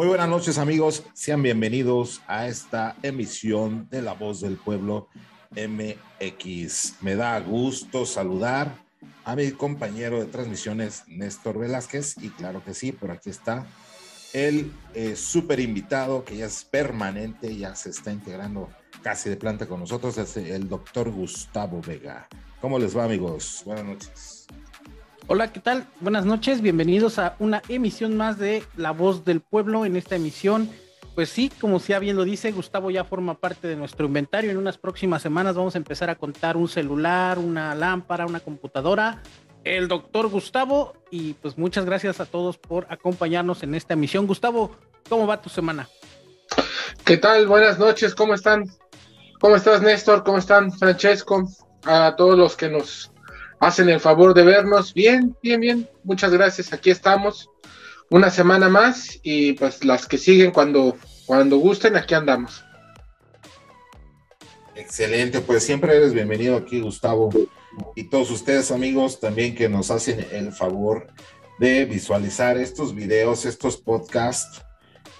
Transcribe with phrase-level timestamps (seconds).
[0.00, 5.08] Muy buenas noches amigos, sean bienvenidos a esta emisión de La Voz del Pueblo
[5.50, 7.02] MX.
[7.02, 8.82] Me da gusto saludar
[9.26, 13.66] a mi compañero de transmisiones Néstor Velázquez y claro que sí, por aquí está
[14.32, 18.70] el eh, súper invitado que ya es permanente, ya se está integrando
[19.02, 22.26] casi de planta con nosotros, es el doctor Gustavo Vega.
[22.62, 23.60] ¿Cómo les va amigos?
[23.66, 24.46] Buenas noches.
[25.32, 25.86] Hola, ¿qué tal?
[26.00, 29.84] Buenas noches, bienvenidos a una emisión más de La Voz del Pueblo.
[29.84, 30.68] En esta emisión,
[31.14, 34.50] pues sí, como ya bien lo dice, Gustavo ya forma parte de nuestro inventario.
[34.50, 39.22] En unas próximas semanas vamos a empezar a contar un celular, una lámpara, una computadora.
[39.62, 44.26] El doctor Gustavo, y pues muchas gracias a todos por acompañarnos en esta emisión.
[44.26, 44.72] Gustavo,
[45.08, 45.88] ¿cómo va tu semana?
[47.04, 47.46] ¿Qué tal?
[47.46, 48.68] Buenas noches, ¿cómo están?
[49.38, 50.24] ¿Cómo estás, Néstor?
[50.24, 51.48] ¿Cómo están, Francesco?
[51.84, 53.12] A todos los que nos
[53.60, 54.92] hacen el favor de vernos.
[54.92, 55.88] Bien, bien, bien.
[56.02, 56.72] Muchas gracias.
[56.72, 57.48] Aquí estamos.
[58.10, 62.64] Una semana más y pues las que siguen cuando, cuando gusten, aquí andamos.
[64.74, 67.30] Excelente, pues siempre eres bienvenido aquí, Gustavo.
[67.94, 71.06] Y todos ustedes, amigos, también que nos hacen el favor
[71.60, 74.62] de visualizar estos videos, estos podcasts,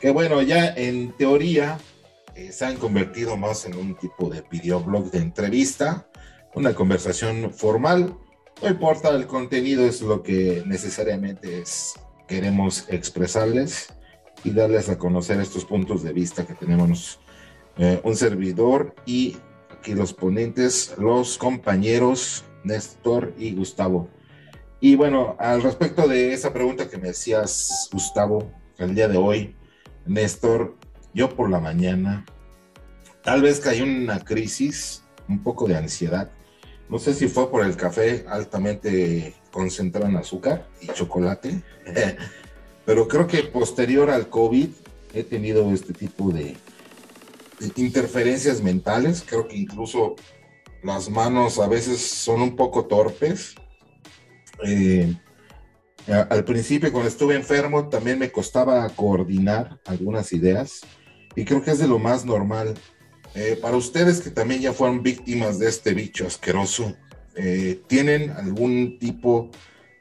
[0.00, 1.78] que bueno, ya en teoría
[2.34, 6.08] eh, se han convertido más en un tipo de videoblog de entrevista,
[6.54, 8.16] una conversación formal
[8.62, 11.94] no importa el contenido, es lo que necesariamente es,
[12.28, 13.92] queremos expresarles
[14.44, 17.20] y darles a conocer estos puntos de vista que tenemos
[17.78, 19.36] eh, un servidor y
[19.70, 24.08] aquí los ponentes, los compañeros Néstor y Gustavo.
[24.80, 29.56] Y bueno, al respecto de esa pregunta que me decías, Gustavo, el día de hoy,
[30.06, 30.76] Néstor,
[31.14, 32.24] yo por la mañana,
[33.22, 36.30] tal vez caí en una crisis, un poco de ansiedad,
[36.90, 41.62] no sé si fue por el café altamente concentrado en azúcar y chocolate,
[42.84, 44.68] pero creo que posterior al COVID
[45.14, 46.56] he tenido este tipo de
[47.76, 49.24] interferencias mentales.
[49.26, 50.16] Creo que incluso
[50.82, 53.54] las manos a veces son un poco torpes.
[54.64, 55.14] Eh,
[56.08, 60.80] al principio, cuando estuve enfermo, también me costaba coordinar algunas ideas
[61.36, 62.74] y creo que es de lo más normal
[63.34, 66.96] eh, para ustedes que también ya fueron víctimas de este bicho asqueroso,
[67.36, 69.50] eh, ¿tienen algún tipo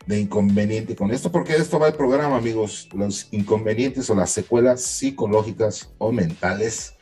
[0.05, 1.31] de inconveniente con esto?
[1.31, 6.93] Porque esto va al programa, amigos, los inconvenientes o las secuelas psicológicas o mentales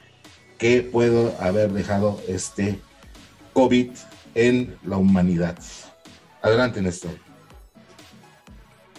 [0.57, 2.79] que puedo haber dejado este
[3.53, 3.91] COVID
[4.35, 5.57] en la humanidad.
[6.41, 7.26] Adelante, Néstor.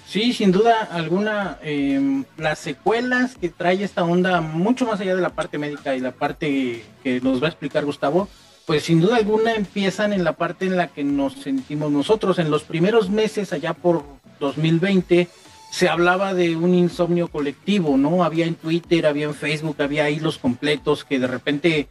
[0.08, 5.20] Sí, sin duda alguna, em, las secuelas que trae esta onda, mucho más allá de
[5.20, 8.26] la parte médica y la parte que nos va a explicar Gustavo,
[8.64, 12.38] pues sin duda alguna empiezan en la parte en la que nos sentimos nosotros.
[12.38, 14.02] En los primeros meses, allá por
[14.40, 15.28] 2020,
[15.70, 18.24] se hablaba de un insomnio colectivo, ¿no?
[18.24, 21.88] Había en Twitter, había en Facebook, había hilos completos que de repente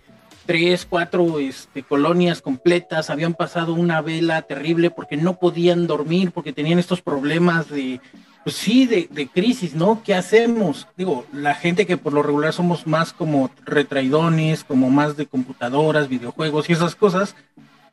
[0.47, 6.53] tres, cuatro este, colonias completas, habían pasado una vela terrible porque no podían dormir, porque
[6.53, 8.01] tenían estos problemas de,
[8.43, 10.01] pues sí, de, de, crisis, ¿no?
[10.03, 10.87] ¿Qué hacemos?
[10.97, 16.07] Digo, la gente que por lo regular somos más como retraidones, como más de computadoras,
[16.07, 17.35] videojuegos y esas cosas,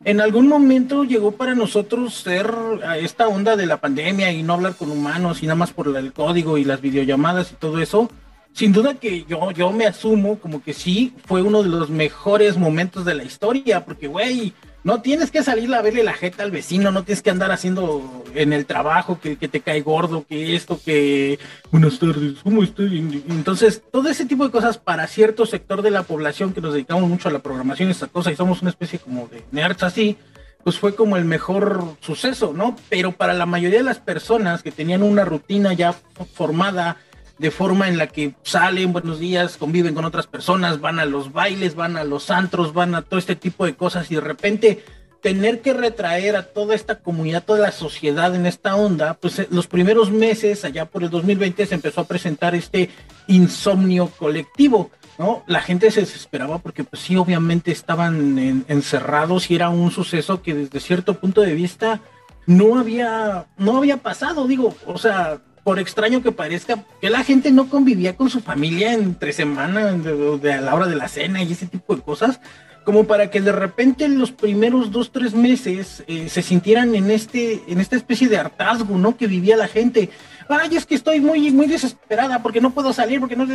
[0.04, 2.54] en algún momento llegó para nosotros ser
[3.00, 6.12] esta onda de la pandemia y no hablar con humanos y nada más por el
[6.12, 8.10] código y las videollamadas y todo eso,
[8.54, 12.56] sin duda que yo, yo me asumo como que sí fue uno de los mejores
[12.56, 14.54] momentos de la historia, porque, güey,
[14.84, 18.22] no tienes que salir a verle la jeta al vecino, no tienes que andar haciendo
[18.34, 21.40] en el trabajo que, te cae gordo, que esto, que
[21.72, 22.98] buenas tardes, ¿cómo estoy?
[23.28, 27.08] Entonces, todo ese tipo de cosas para cierto sector de la población que nos dedicamos
[27.08, 30.16] mucho a la programación y esta cosa y somos una especie como de nerds así,
[30.62, 32.76] pues fue como el mejor suceso, ¿no?
[32.88, 35.92] Pero para la mayoría de las personas que tenían una rutina ya
[36.34, 36.98] formada,
[37.38, 41.32] de forma en la que salen buenos días, conviven con otras personas, van a los
[41.32, 44.84] bailes, van a los antros, van a todo este tipo de cosas y de repente
[45.24, 49.48] tener que retraer a toda esta comunidad, toda la sociedad en esta onda, pues eh,
[49.50, 52.90] los primeros meses, allá por el 2020, se empezó a presentar este
[53.26, 55.42] insomnio colectivo, ¿no?
[55.46, 60.52] La gente se desesperaba porque pues sí, obviamente estaban encerrados y era un suceso que
[60.52, 62.02] desde cierto punto de vista
[62.44, 67.50] no había, no había pasado, digo, o sea, por extraño que parezca, que la gente
[67.50, 71.52] no convivía con su familia entre semana, de, a la hora de la cena y
[71.52, 72.38] ese tipo de cosas,
[72.84, 77.10] como para que de repente en los primeros dos, tres meses eh, se sintieran en,
[77.10, 79.16] este, en esta especie de hartazgo, ¿no?
[79.16, 80.10] Que vivía la gente.
[80.50, 83.46] Ay, es que estoy muy, muy desesperada porque no puedo salir, porque no...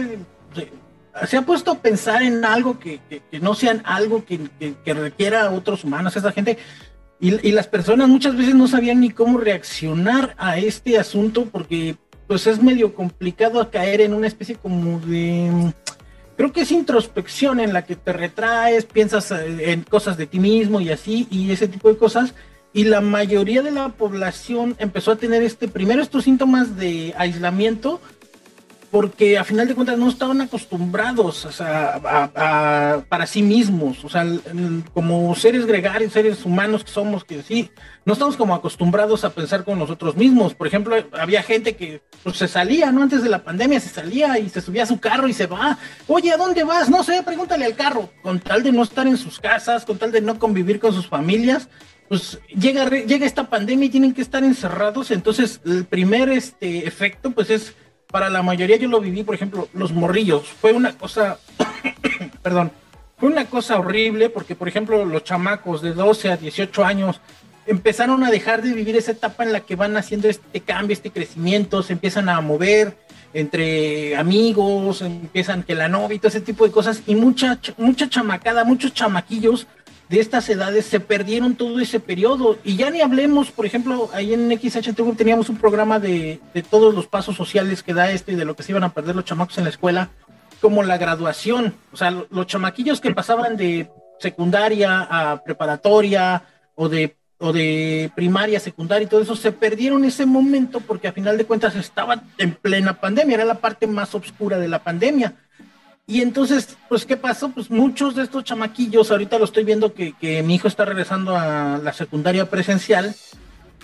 [1.27, 4.39] Se, ha puesto a pensar en algo que, que, no sean algo que,
[4.83, 6.15] que, requiera a otros humanos.
[6.15, 6.57] Esa gente
[7.19, 11.95] y, las personas muchas veces no sabían ni cómo reaccionar a este asunto porque
[12.27, 15.73] pues es medio complicado caer en una especie como de
[16.39, 20.39] creo que es introspección en la que te retraes, piensas eh, en cosas de ti
[20.39, 22.33] mismo y así, y ese tipo de cosas.
[22.71, 27.99] Y la mayoría de la población empezó a tener este, primero estos síntomas de aislamiento,
[28.91, 34.25] porque a final de cuentas no estaban acostumbrados a, para sí mismos, o sea,
[34.93, 37.69] como seres gregarios, seres humanos que somos, que sí,
[38.05, 40.55] no estamos como acostumbrados a pensar con nosotros mismos.
[40.55, 43.03] Por ejemplo, había gente que pues, se salía, ¿no?
[43.03, 45.77] Antes de la pandemia se salía y se subía a su carro y se va.
[46.07, 46.89] Oye, ¿a dónde vas?
[46.89, 48.09] No sé, pregúntale al carro.
[48.23, 51.07] Con tal de no estar en sus casas, con tal de no convivir con sus
[51.07, 51.69] familias,
[52.07, 55.11] pues llega, llega esta pandemia y tienen que estar encerrados.
[55.11, 57.75] Entonces, el primer este, efecto, pues es
[58.11, 60.47] para la mayoría yo lo viví, por ejemplo, los morrillos.
[60.47, 61.37] Fue una cosa,
[62.41, 62.71] perdón,
[63.17, 67.21] fue una cosa horrible porque, por ejemplo, los chamacos de 12 a 18 años
[67.67, 71.11] empezaron a dejar de vivir esa etapa en la que van haciendo este cambio, este
[71.11, 72.97] crecimiento, se empiezan a mover
[73.31, 78.09] entre amigos, empiezan que la novia y todo ese tipo de cosas, y mucha, mucha
[78.09, 79.67] chamacada, muchos chamaquillos
[80.09, 82.57] de estas edades se perdieron todo ese periodo.
[82.63, 86.93] Y ya ni hablemos, por ejemplo, ahí en XHTV teníamos un programa de, de todos
[86.93, 89.25] los pasos sociales que da este y de lo que se iban a perder los
[89.25, 90.09] chamacos en la escuela,
[90.61, 91.75] como la graduación.
[91.93, 93.89] O sea, los chamaquillos que pasaban de
[94.19, 96.43] secundaria a preparatoria
[96.75, 101.13] o de o de primaria, secundaria y todo eso, se perdieron ese momento porque a
[101.13, 105.35] final de cuentas estaban en plena pandemia, era la parte más oscura de la pandemia.
[106.09, 107.49] Y entonces, pues, ¿qué pasó?
[107.49, 111.37] Pues muchos de estos chamaquillos, ahorita lo estoy viendo que, que mi hijo está regresando
[111.37, 113.15] a la secundaria presencial,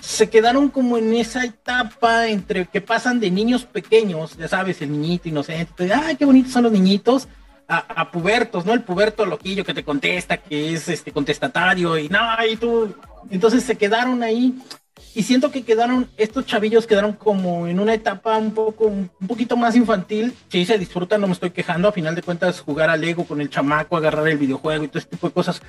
[0.02, 4.92] se quedaron como en esa etapa entre que pasan de niños pequeños, ya sabes, el
[4.92, 7.28] niñito inocente, ay, qué bonitos son los niñitos,
[7.68, 8.74] a, a, pubertos, ¿no?
[8.74, 12.20] El puberto loquillo que te contesta, que es este contestatario, y no,
[12.52, 12.92] y tú.
[13.30, 14.56] Entonces se quedaron ahí
[15.14, 19.56] y siento que quedaron, estos chavillos quedaron como en una etapa un poco, un poquito
[19.56, 20.34] más infantil.
[20.50, 21.88] Sí, se disfruta, no me estoy quejando.
[21.88, 25.00] A final de cuentas, jugar al Lego con el chamaco, agarrar el videojuego y todo
[25.00, 25.62] este tipo de cosas.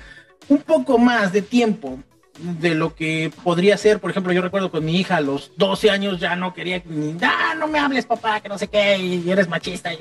[0.49, 1.99] Un poco más de tiempo
[2.39, 5.89] de lo que podría ser, por ejemplo, yo recuerdo con mi hija a los 12
[5.89, 9.29] años ya no quería ni, ah, no me hables papá, que no sé qué, y
[9.29, 9.99] eres machista, y,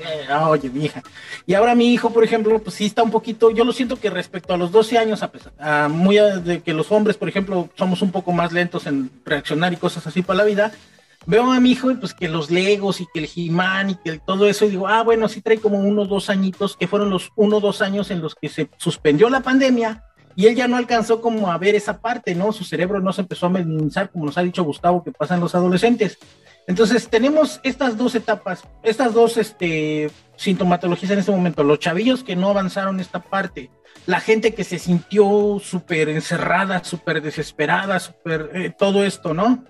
[0.48, 1.02] oye, mi hija.
[1.46, 4.10] Y ahora mi hijo, por ejemplo, pues sí está un poquito, yo lo siento que
[4.10, 5.52] respecto a los 12 años, a pesar,
[5.88, 9.76] muy de que los hombres, por ejemplo, somos un poco más lentos en reaccionar y
[9.76, 10.72] cosas así para la vida,
[11.26, 14.18] veo a mi hijo y pues que los Legos y que el He-Man y que
[14.18, 17.32] todo eso, y digo, ah, bueno, sí trae como unos dos añitos, que fueron los
[17.36, 20.04] uno dos años en los que se suspendió la pandemia,
[20.36, 22.52] y él ya no alcanzó como a ver esa parte, ¿no?
[22.52, 25.54] Su cerebro no se empezó a minimizar, como nos ha dicho Gustavo, que pasan los
[25.54, 26.18] adolescentes.
[26.66, 31.64] Entonces, tenemos estas dos etapas, estas dos este, sintomatologías en este momento.
[31.64, 33.70] Los chavillos que no avanzaron esta parte,
[34.04, 39.64] la gente que se sintió súper encerrada, súper desesperada, súper eh, todo esto, ¿no?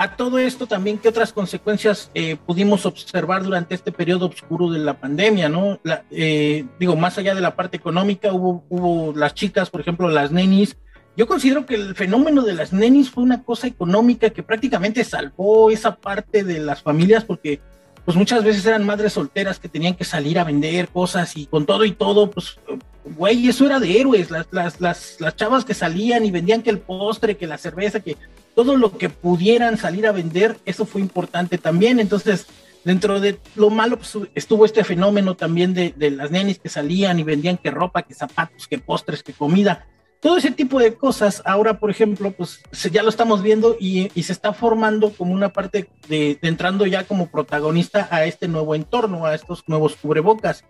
[0.00, 4.78] A todo esto también, ¿qué otras consecuencias eh, pudimos observar durante este periodo oscuro de
[4.78, 5.80] la pandemia, no?
[6.12, 10.30] Eh, digo, más allá de la parte económica, hubo, hubo las chicas, por ejemplo, las
[10.30, 10.76] nenis.
[11.16, 15.68] Yo considero que el fenómeno de las nenis fue una cosa económica que prácticamente salvó
[15.68, 17.60] esa parte de las familias porque
[18.04, 21.66] pues muchas veces eran madres solteras que tenían que salir a vender cosas y con
[21.66, 22.56] todo y todo, pues,
[23.04, 26.70] güey, eso era de héroes, las, las, las, las chavas que salían y vendían que
[26.70, 28.16] el postre, que la cerveza, que
[28.58, 32.00] todo lo que pudieran salir a vender, eso fue importante también.
[32.00, 32.48] Entonces,
[32.82, 37.22] dentro de lo malo, pues, estuvo este fenómeno también de, las nenis que salían y
[37.22, 39.86] vendían que ropa, que zapatos, que postres, que comida.
[40.18, 42.60] Todo ese tipo de cosas, ahora, por ejemplo, pues
[42.90, 47.04] ya lo estamos viendo y, se está formando como una parte de, de, entrando ya
[47.04, 50.64] como protagonista a este nuevo entorno, a estos nuevos cubrebocas.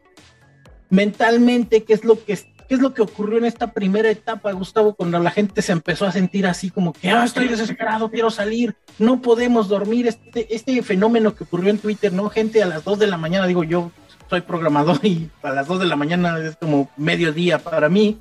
[0.91, 4.95] Mentalmente, ¿qué es lo que ¿Qué es lo que ocurrió en esta primera etapa, Gustavo,
[4.95, 8.77] cuando la gente se empezó a sentir así como que, ah, estoy desesperado, quiero salir,
[8.99, 10.07] no podemos dormir?
[10.07, 12.29] Este, este fenómeno que ocurrió en Twitter, ¿no?
[12.29, 13.91] Gente a las 2 de la mañana, digo yo,
[14.29, 18.19] soy programador y a las 2 de la mañana es como mediodía para mí.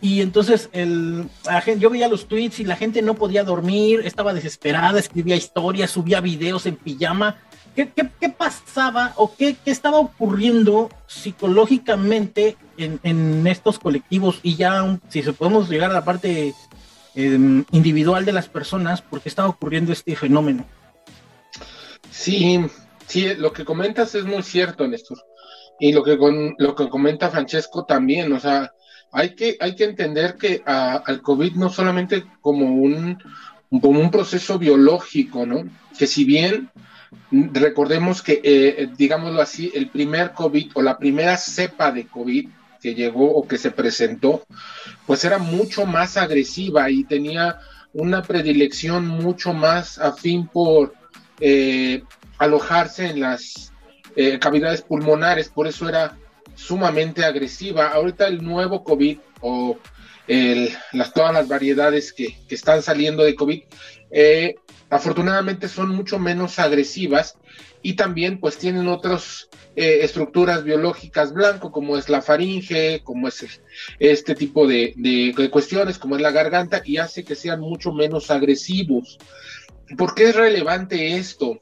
[0.00, 1.28] Y entonces el,
[1.78, 6.20] yo veía los tweets y la gente no podía dormir, estaba desesperada, escribía historias, subía
[6.20, 7.36] videos en pijama
[7.74, 7.86] ¿Qué,
[8.36, 15.90] pasaba o qué, estaba ocurriendo psicológicamente en, estos colectivos y ya si se podemos llegar
[15.90, 16.54] a la parte
[17.14, 20.64] em, individual de las personas, por qué estaba ocurriendo este fenómeno?
[22.10, 22.60] Sí,
[23.06, 25.18] sí, lo que comentas es muy cierto, Néstor.
[25.78, 28.72] Y lo que, con, lo que comenta Francesco también, o sea,
[29.12, 33.18] hay que, hay que entender que al COVID no solamente como un,
[33.70, 35.64] como un proceso biológico, ¿no?
[35.98, 36.70] Que si bien
[37.30, 42.48] Recordemos que, eh, digámoslo así, el primer COVID o la primera cepa de COVID
[42.80, 44.44] que llegó o que se presentó,
[45.06, 47.58] pues era mucho más agresiva y tenía
[47.92, 50.94] una predilección mucho más afín por,
[51.40, 52.02] eh,
[52.38, 53.72] alojarse en las
[54.16, 56.16] eh, cavidades pulmonares, por eso era
[56.54, 57.88] sumamente agresiva.
[57.88, 59.78] Ahorita el nuevo COVID o
[60.92, 63.62] las, todas las variedades que, están saliendo de COVID,
[64.90, 67.36] afortunadamente son mucho menos agresivas
[67.82, 73.62] y también pues tienen otras eh, estructuras biológicas blanco, como es la faringe, como es
[73.98, 78.30] este tipo de, de, cuestiones, como es la garganta, y hace que sean mucho menos
[78.30, 79.18] agresivos.
[79.96, 81.58] ¿Por qué es relevante esto?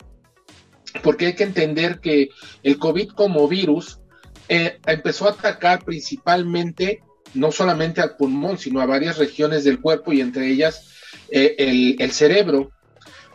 [1.03, 2.31] Porque hay que entender que
[2.63, 4.01] el COVID como virus
[4.49, 7.03] eh, empezó a atacar principalmente
[7.35, 10.89] no solamente al pulmón, sino a varias regiones del cuerpo y entre ellas
[11.31, 12.71] eh, el, el, cerebro.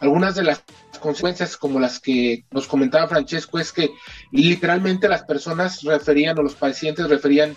[0.04, 0.62] Algunas de las
[1.00, 3.90] consecuencias como las que nos comentaba Francesco es que
[4.34, 7.56] literalmente las personas referían o los pacientes referían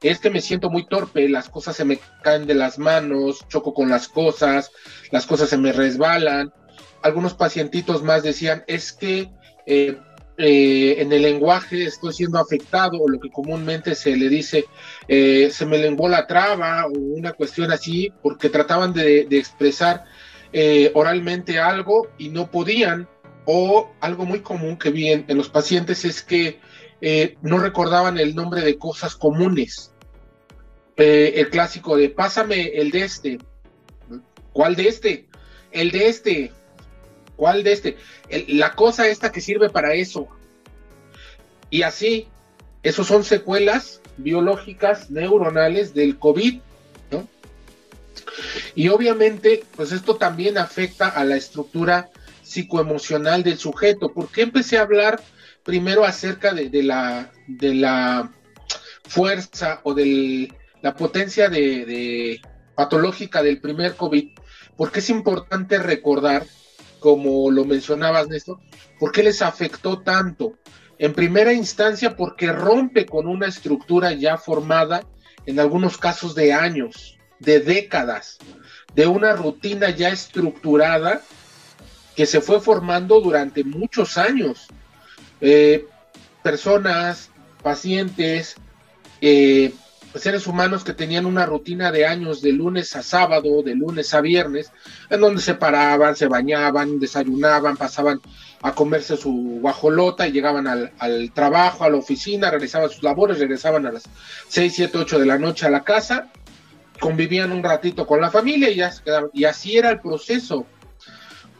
[0.00, 3.72] es que me siento muy torpe, las cosas se me caen de las manos, choco
[3.74, 4.72] con las cosas,
[5.12, 6.52] las cosas se me resbalan.
[7.00, 9.30] Algunos pacientitos más decían, es que
[9.64, 9.96] eh,
[10.38, 14.64] eh, en el lenguaje estoy siendo afectado, o lo que comúnmente se le dice,
[15.06, 20.04] eh, se me lenguó la traba, o una cuestión así, porque trataban de, expresar
[20.52, 23.08] eh, oralmente algo y no podían,
[23.44, 26.60] o algo muy común que vi en, los pacientes es que
[27.40, 29.92] no recordaban el nombre de cosas comunes.
[30.96, 33.38] el clásico de pásame el de este.
[34.52, 35.26] ¿Cuál de este?
[35.72, 36.52] El de este
[37.42, 37.96] ¿Cuál de este?
[38.46, 40.28] la cosa esta que sirve para eso.
[41.70, 42.28] Y así,
[42.84, 46.60] esos son secuelas biológicas neuronales del COVID.
[48.74, 52.10] Y obviamente, pues esto también afecta a la estructura
[52.42, 54.12] psicoemocional del sujeto.
[54.12, 55.20] ¿Por qué empecé a hablar
[55.62, 58.30] primero acerca de, la,
[59.04, 62.40] fuerza o de la potencia de
[62.74, 64.30] patológica del primer COVID?
[64.76, 66.44] Porque es importante recordar
[67.02, 68.60] como lo mencionabas, Néstor,
[68.98, 70.54] ¿por qué les afectó tanto?
[70.98, 75.02] En primera instancia, porque rompe con una estructura ya formada,
[75.44, 78.38] en algunos casos de años, de décadas,
[78.94, 81.22] de una rutina ya estructurada
[82.16, 84.68] que se fue formando durante muchos años.
[85.40, 85.86] Eh,
[86.42, 87.30] personas,
[87.62, 88.56] pacientes,
[89.20, 89.72] eh,
[90.14, 94.20] seres humanos que tenían una rutina de años de lunes a sábado, de lunes a
[94.20, 94.70] viernes,
[95.08, 98.20] en donde se paraban, se bañaban, desayunaban, pasaban
[98.62, 103.86] a comerse su guajolota y llegaban al, trabajo, a la oficina, realizaban sus labores, regresaban
[103.86, 104.04] a las
[104.48, 106.28] 6, 7, 8 de la noche a la casa,
[107.02, 110.66] convivían un ratito con la familia y, así era el proceso.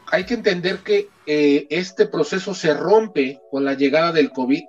[0.07, 4.63] Hay que entender que eh, este proceso se rompe con la llegada del COVID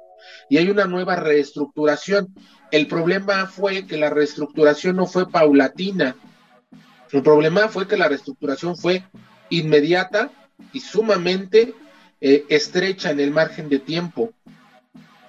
[0.51, 2.35] y hay una nueva reestructuración
[2.75, 6.17] el problema fue que la reestructuración no fue paulatina.
[7.13, 9.05] El problema fue que la reestructuración fue
[9.49, 10.33] inmediata
[10.73, 11.73] y sumamente
[12.21, 14.33] eh, estrecha en el margen de tiempo.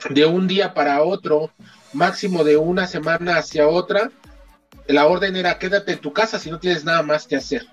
[0.10, 1.52] De un día para otro,
[1.94, 4.10] máximo de una semana hacia otra,
[4.88, 7.66] la orden era quédate en tu casa si no tienes nada más que hacer.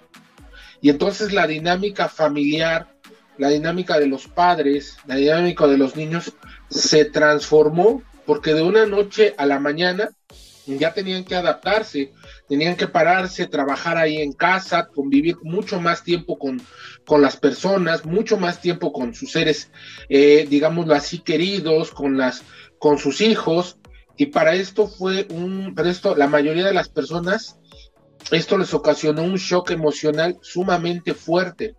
[0.81, 2.88] Y entonces la dinámica familiar,
[3.38, 6.33] la dinámica de los padres, la dinámica de los niños
[6.69, 10.11] se transformó porque de una noche a la mañana
[10.66, 12.12] ya tenían que adaptarse,
[12.49, 16.62] tenían que pararse, trabajar ahí en casa, convivir mucho más tiempo con,
[17.04, 19.71] con las personas, mucho más tiempo con sus seres,
[20.09, 22.42] eh, digámoslo así, queridos, con, las,
[22.78, 23.78] con sus hijos.
[24.16, 27.59] Y para esto fue un, para esto la mayoría de las personas,
[28.31, 31.75] esto les ocasionó un shock emocional sumamente fuerte.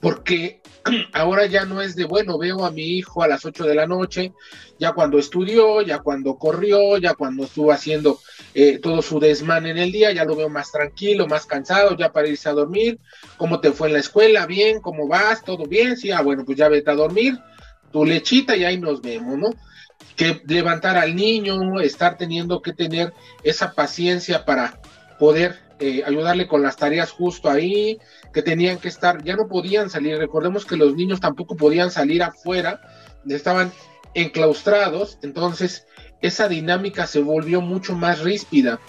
[0.00, 0.60] Porque
[1.12, 3.86] ahora ya no es de, bueno, veo a mi hijo a las 8 de la
[3.86, 4.32] noche,
[4.78, 8.20] ya cuando estudió, ya cuando corrió, ya cuando estuvo haciendo
[8.54, 12.12] eh, todo su desmán en el día, ya lo veo más tranquilo, más cansado, ya
[12.12, 12.98] para irse a dormir,
[13.36, 14.46] ¿cómo te fue en la escuela?
[14.46, 15.42] Bien, ¿cómo vas?
[15.42, 15.96] ¿Todo bien?
[15.96, 17.38] Sí, ah, bueno, pues ya vete a dormir,
[17.90, 19.50] tu lechita y ahí nos vemos, ¿no?
[20.16, 24.80] Que levantar al niño, estar teniendo que tener esa paciencia para
[25.18, 27.98] poder eh, ayudarle con las tareas justo ahí,
[28.32, 32.22] que tenían que estar, ya no podían salir, recordemos que los niños tampoco podían salir
[32.22, 32.80] afuera,
[33.28, 33.72] estaban
[34.14, 35.86] enclaustrados, entonces
[36.22, 38.80] esa dinámica se volvió mucho más ríspida.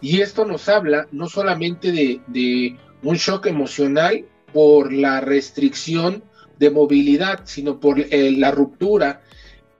[0.00, 6.22] Y esto nos habla no solamente de, un shock emocional por la restricción
[6.58, 9.22] de movilidad, sino por eh, la ruptura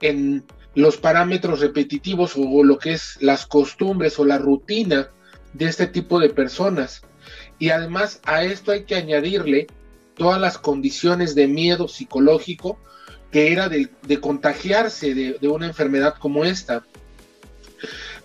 [0.01, 0.43] en
[0.75, 5.09] los parámetros repetitivos o lo que es las costumbres o la rutina
[5.53, 7.01] de este tipo de personas.
[7.57, 9.67] Y además a esto hay que añadirle
[10.15, 12.77] todas las condiciones de miedo psicológico
[13.31, 13.89] que era de,
[14.21, 16.85] contagiarse de, una enfermedad como esta.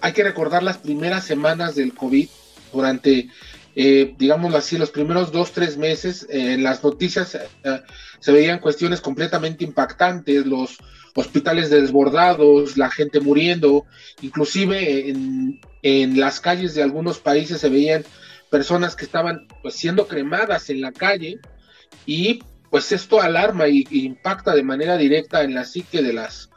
[0.01, 2.29] Hay que recordar las primeras semanas del COVID
[2.73, 3.29] durante
[3.75, 4.17] eh,
[4.55, 7.41] así, los primeros dos, tres meses, eh, en las noticias eh,
[8.19, 10.79] se veían cuestiones completamente impactantes, los
[11.15, 13.85] hospitales desbordados, la gente muriendo,
[14.23, 15.61] inclusive en,
[16.21, 18.05] las calles de algunos países se veían
[18.51, 21.39] personas que estaban pues, siendo cremadas en la calle.
[22.07, 26.51] Y pues esto alarma y, impacta de manera directa en la psique de las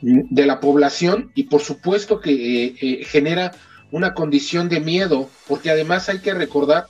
[0.00, 1.30] de la población.
[1.34, 3.52] Y por supuesto que genera
[3.90, 6.86] una condición de miedo, porque además hay que recordar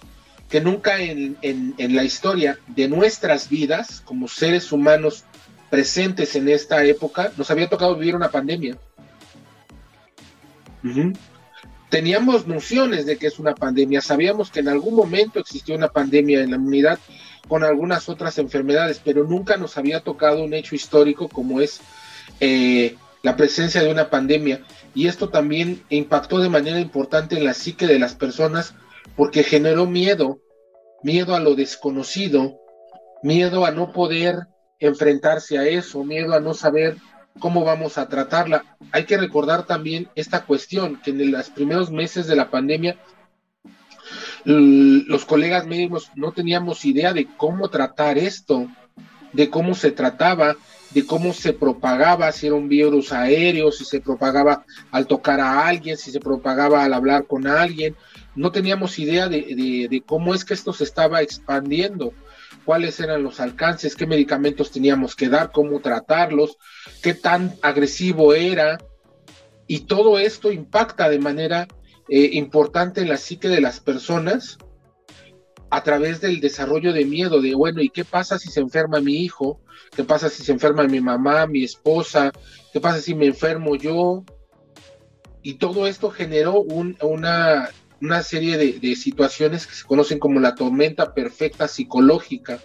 [0.51, 1.37] que nunca en,
[1.79, 5.25] la historia de nuestras vidas, como seres humanos
[5.71, 8.77] presentes en esta época, nos había tocado vivir una pandemia.
[11.89, 16.43] Teníamos nociones de que es una pandemia, sabíamos que en algún momento existió una pandemia
[16.43, 16.99] en la humanidad
[17.49, 21.81] con algunas otras enfermedades, pero nunca nos había tocado un hecho histórico como es
[22.39, 24.63] eh, la presencia de una pandemia
[24.95, 28.75] y esto también impactó de manera importante en la psique de las personas
[29.17, 30.41] porque generó miedo,
[31.03, 32.59] miedo a lo desconocido,
[33.23, 34.47] miedo a no poder
[34.81, 36.97] enfrentarse a eso, miedo a no saber
[37.39, 38.65] cómo vamos a tratarla.
[38.93, 42.97] Hay que recordar también esta cuestión, que en los primeros meses de la pandemia
[44.45, 48.69] los colegas médicos no teníamos idea de cómo tratar esto,
[49.33, 50.57] de cómo se trataba,
[50.93, 55.67] de cómo se propagaba, si era un virus aéreo, si se propagaba al tocar a
[55.67, 57.97] alguien, si se propagaba al hablar con alguien.
[58.35, 62.13] No teníamos idea de, cómo es que esto se estaba expandiendo,
[62.65, 66.57] cuáles eran los alcances, qué medicamentos teníamos que dar, cómo tratarlos,
[67.03, 68.79] qué tan agresivo era.
[69.67, 71.69] Y todo esto impacta de manera
[72.09, 74.59] eh, importante en la psique de las personas
[75.71, 79.23] a través del desarrollo de miedo, de bueno, ¿y qué pasa si se enferma mi
[79.23, 79.61] hijo?
[79.95, 82.33] ¿Qué pasa si se enferma mi mamá, mi esposa?
[82.73, 84.25] ¿Qué pasa si me enfermo yo?
[85.43, 87.71] Y todo esto generó una,
[88.23, 92.59] serie de, situaciones que se conocen como la tormenta perfecta psicológica.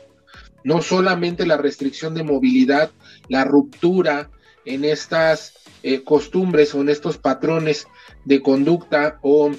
[0.64, 2.92] No solamente la restricción de movilidad,
[3.30, 4.30] la ruptura
[4.66, 7.88] en estas eh, costumbres o en estos patrones
[8.24, 9.52] de conducta, o,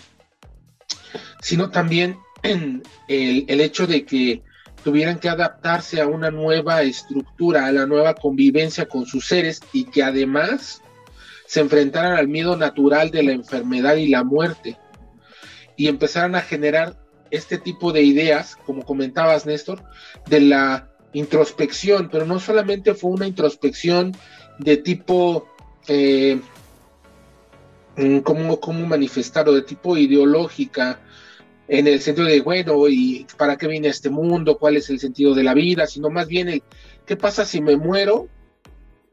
[1.41, 2.19] sino también
[3.09, 4.43] el hecho de que
[4.83, 9.85] tuvieran que adaptarse a una nueva estructura, a la nueva convivencia con sus seres y
[9.85, 10.81] que además
[11.47, 14.79] se enfrentaran al miedo natural de la enfermedad y la muerte
[15.77, 16.97] y empezaran a generar
[17.31, 19.83] este tipo de ideas, como comentabas Néstor,
[20.29, 24.17] de la introspección, pero no solamente fue una introspección
[24.59, 25.49] de tipo,
[25.89, 26.41] eh,
[27.97, 29.53] mm, ¿cómo, ¿cómo manifestarlo?
[29.53, 31.01] De tipo ideológica,
[31.69, 34.59] en el sentido de, bueno, ¿y para qué viene este mundo?
[34.59, 35.87] ¿Cuál es el sentido de la vida?
[35.87, 36.63] Sino más bien el,
[37.05, 38.29] ¿qué pasa si me muero?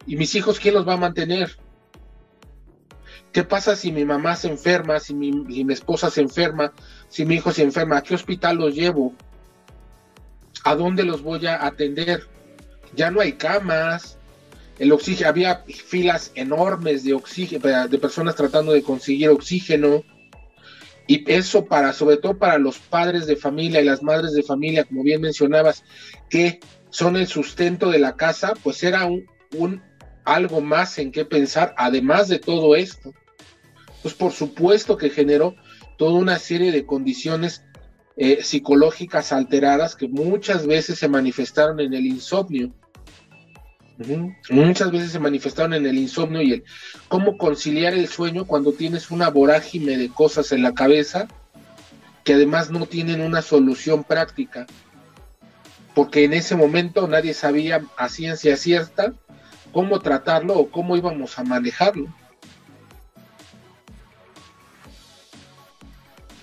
[0.06, 1.58] ¿Y mis hijos quién los va a mantener?
[3.34, 6.72] ¿Qué pasa si mi mamá se enferma, si mi, mi esposa se enferma,
[7.10, 7.98] si mi hijo se enferma?
[7.98, 9.14] ¿A qué hospital los llevo?
[10.64, 12.28] ¿A dónde los voy a atender?
[12.96, 14.20] Ya no hay camas,
[14.78, 20.04] el oxígeno, había filas enormes de oxígeno, de personas tratando de conseguir oxígeno
[21.08, 24.84] y eso para, sobre todo para los padres de familia y las madres de familia,
[24.84, 25.84] como bien mencionabas,
[26.30, 26.60] que
[26.92, 29.26] son el sustento de la casa, pues era un,
[29.58, 29.82] un
[30.24, 33.14] algo más en qué pensar, además de todo esto.
[34.04, 35.56] Pues por supuesto que generó
[35.98, 37.64] toda una serie de condiciones
[38.18, 42.72] eh, psicológicas alteradas que muchas veces se manifestaron en el insomnio.
[44.50, 46.64] Muchas veces se manifestaron en el insomnio y el
[47.08, 51.28] cómo conciliar el sueño cuando tienes una vorágine de cosas en la cabeza
[52.24, 54.66] que además no tienen una solución práctica.
[55.96, 59.14] Porque en ese momento nadie sabía a ciencia cierta
[59.72, 62.08] cómo tratarlo o cómo íbamos a manejarlo.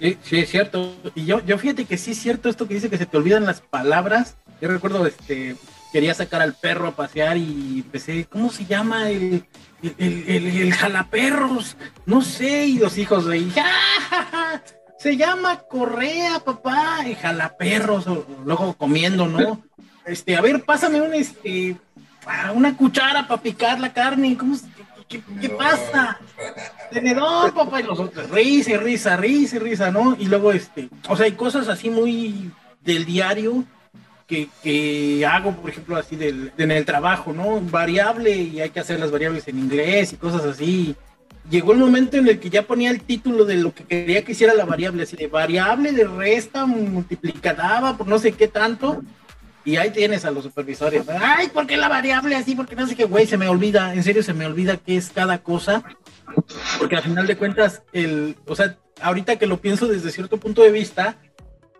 [0.01, 0.97] Sí, sí, es cierto.
[1.15, 3.45] Y yo, yo fíjate que sí es cierto esto que dice que se te olvidan
[3.45, 4.37] las palabras.
[4.61, 5.57] Yo recuerdo este
[5.93, 9.45] quería sacar al perro a pasear y empecé, ¿cómo se llama el,
[9.99, 11.77] el, jalaperros?
[12.07, 13.53] No sé, y los hijos de ahí,
[14.99, 18.07] se llama Correa, papá, y jalaperros,
[18.45, 19.63] luego comiendo, ¿no?
[20.05, 21.77] Este, a ver, pásame un, este,
[22.55, 24.57] una cuchara para picar la carne, ¿cómo,
[25.11, 26.19] qué, qué, pasa?
[26.91, 30.17] Tenedor, papá, y los otros, risa, risa, risa, risa, ¿no?
[30.19, 32.51] Y luego, este, o sea, hay cosas así muy
[32.83, 33.65] del diario
[34.63, 37.61] que, hago, por ejemplo, así del, en el trabajo, ¿no?
[37.61, 40.95] Variable y hay que hacer las variables en inglés y cosas así.
[41.51, 44.33] Llegó el momento en el que ya ponía el título de lo que quería que
[44.33, 49.03] hiciera la variable, así de variable de resta multiplicada por no sé qué tanto.
[49.65, 51.09] Y ahí tienes a los supervisores.
[51.09, 52.55] Ay, ¿por qué la variable así?
[52.55, 55.11] Porque no sé qué, güey, se me olvida, en serio se me olvida qué es
[55.11, 55.83] cada cosa.
[56.79, 60.63] Porque al final de cuentas, el, o sea, ahorita que lo pienso desde cierto punto
[60.63, 61.17] de vista,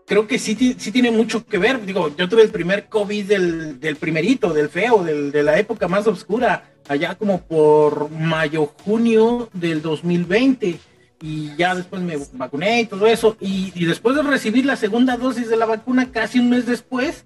[0.05, 1.83] creo que sí, sí tiene mucho que ver.
[1.85, 5.87] Digo, yo tuve el primer COVID del, del primerito, del feo, del, de la época
[5.87, 10.79] más oscura, allá como por mayo, junio del 2020.
[11.23, 13.37] Y ya después me vacuné y todo eso.
[13.39, 17.25] Y, y después de recibir la segunda dosis de la vacuna, casi un mes después,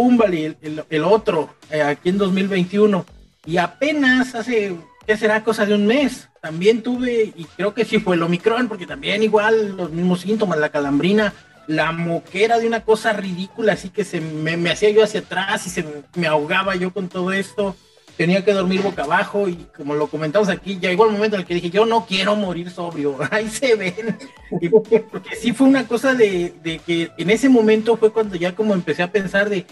[0.00, 3.04] pum, vale, el, el, otro, eh, aquí en 2021.
[3.44, 4.74] Y apenas hace,
[5.06, 5.44] ¿qué será?
[5.44, 6.30] Cosa de un mes.
[6.40, 10.58] También tuve, y creo que sí fue el Omicron, porque también igual los mismos síntomas,
[10.58, 11.34] la calambrina,
[11.66, 15.66] la moquera de una cosa ridícula, así que se me, me hacía yo hacia atrás
[15.66, 15.84] y se
[16.14, 17.76] me, ahogaba yo con todo esto.
[18.20, 21.40] Tenía que dormir boca abajo y como lo comentamos aquí, ya llegó el momento en
[21.40, 24.18] el que dije, yo no quiero morir sobrio, ahí se ven.
[24.60, 25.06] Y porque,
[25.40, 29.02] sí fue una cosa de, de, que en ese momento fue cuando ya como empecé
[29.02, 29.64] a pensar de,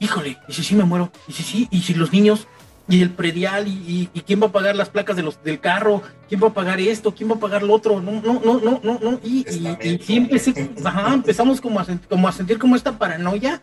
[0.00, 1.10] híjole, ¿y si sí me muero?
[1.26, 1.68] ¿Y si sí?
[1.70, 2.46] ¿Y si los niños?
[2.88, 6.02] y el predial y, y, quién va a pagar las placas de los del carro,
[6.28, 8.80] quién va a pagar esto, quién va a pagar lo otro, no, no, no, no,
[8.82, 9.20] no, no.
[9.24, 13.62] Y, y, y sí empecé, ajá, empezamos como a, como a sentir como esta paranoia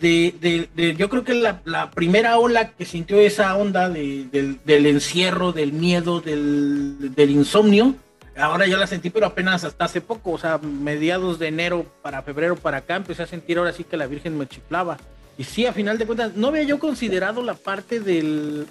[0.00, 4.58] de, de, de yo creo que la, la, primera ola que sintió esa onda de,
[4.64, 7.94] del, encierro, del miedo, del, del insomnio,
[8.36, 12.22] ahora ya la sentí, pero apenas hasta hace poco, o sea, mediados de enero para
[12.22, 14.96] febrero para acá, empecé a sentir ahora sí que la Virgen me chiflaba.
[15.38, 18.66] Y sí, a final de cuentas, no había yo considerado la parte del,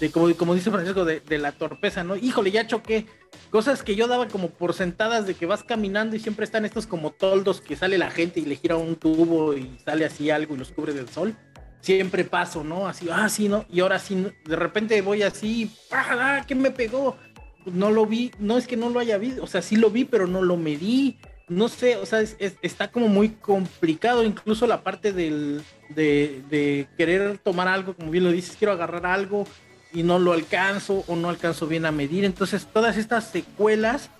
[0.00, 2.16] de como, como dice Francisco, de, de, la torpeza, ¿no?
[2.16, 3.06] Híjole, ya choqué.
[3.50, 6.86] Cosas que yo daba como por sentadas de que vas caminando y siempre están estos
[6.86, 10.54] como toldos que sale la gente y le gira un tubo y sale así algo
[10.54, 11.34] y los cubre del sol.
[11.80, 12.86] Siempre paso, ¿no?
[12.86, 13.64] Así, ah, sí, ¿no?
[13.70, 17.16] Y ahora sí, de repente voy así, ¡ah, qué me pegó!
[17.64, 20.04] No lo vi, no es que no lo haya visto, o sea, sí lo vi,
[20.04, 21.18] pero no lo medí
[21.50, 26.42] no sé, o sea, es, es, está como muy complicado, incluso la parte del, de,
[26.48, 29.44] de, querer tomar algo, como bien lo dices, quiero agarrar algo
[29.92, 32.24] y no lo alcanzo o no alcanzo bien a medir.
[32.24, 34.10] Entonces, todas estas secuelas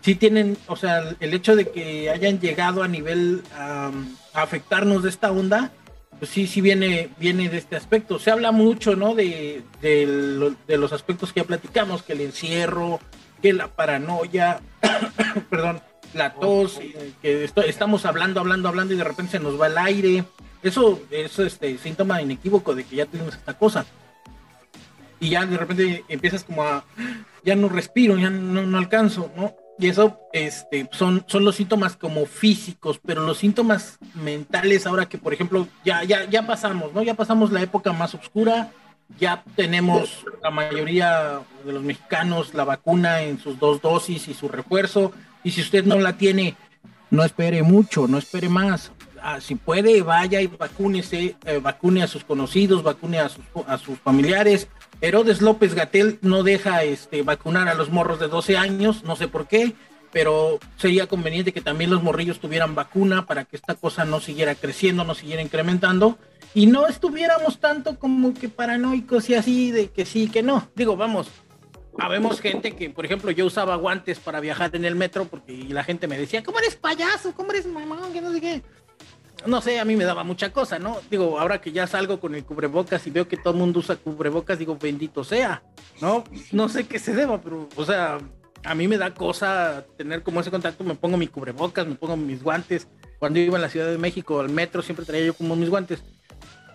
[0.00, 5.02] sí tienen, o sea, el hecho de que hayan llegado a nivel um, a afectarnos
[5.02, 5.72] de esta onda,
[6.18, 8.18] pues sí, sí viene, viene de este aspecto.
[8.18, 9.14] Se habla mucho, ¿no?
[9.14, 13.00] De, de, de los aspectos que ya platicamos, que el encierro,
[13.42, 14.60] que la paranoia,
[15.50, 15.80] perdón,
[16.14, 16.80] la tos,
[17.22, 20.24] que esto, estamos hablando, hablando, hablando y de repente se nos va el aire.
[20.62, 23.86] Eso es este síntoma inequívoco de que ya tenemos esta cosa.
[25.20, 26.84] Y ya de repente empiezas como a,
[27.44, 29.54] ya no respiro, ya no, no alcanzo, ¿no?
[29.80, 35.18] Y eso este, son, son los síntomas como físicos, pero los síntomas mentales, ahora que
[35.18, 37.02] por ejemplo ya, ya, ya pasamos, ¿no?
[37.02, 38.72] Ya pasamos la época más oscura,
[39.20, 44.48] ya tenemos la mayoría de los mexicanos la vacuna en sus dos dosis y su
[44.48, 45.12] refuerzo,
[45.44, 46.56] y si usted no la tiene,
[47.10, 48.90] no espere mucho, no espere más.
[49.22, 53.78] Ah, si puede, vaya y vacúnese, eh, vacune a sus conocidos, vacune a sus, a
[53.78, 54.68] sus familiares.
[55.00, 59.28] Herodes López Gatel no deja este, vacunar a los morros de 12 años, no sé
[59.28, 59.74] por qué,
[60.12, 64.54] pero sería conveniente que también los morrillos tuvieran vacuna para que esta cosa no siguiera
[64.54, 66.18] creciendo, no siguiera incrementando
[66.54, 70.68] y no estuviéramos tanto como que paranoicos y así de que sí, que no.
[70.74, 71.28] Digo, vamos,
[71.98, 75.84] habemos gente que, por ejemplo, yo usaba guantes para viajar en el metro porque la
[75.84, 77.32] gente me decía, ¿cómo eres payaso?
[77.34, 78.12] ¿Cómo eres mamón?
[78.12, 78.62] Que no sé qué.
[79.46, 80.98] No sé, a mí me daba mucha cosa, ¿no?
[81.10, 83.96] Digo, ahora que ya salgo con el cubrebocas y veo que todo el mundo usa
[83.96, 85.62] cubrebocas, digo, bendito sea,
[86.00, 86.24] ¿no?
[86.52, 88.18] No sé qué se deba, pero, o sea,
[88.64, 92.16] a mí me da cosa tener como ese contacto, me pongo mi cubrebocas, me pongo
[92.16, 92.88] mis guantes.
[93.18, 96.02] Cuando iba a la Ciudad de México al metro siempre traía yo como mis guantes.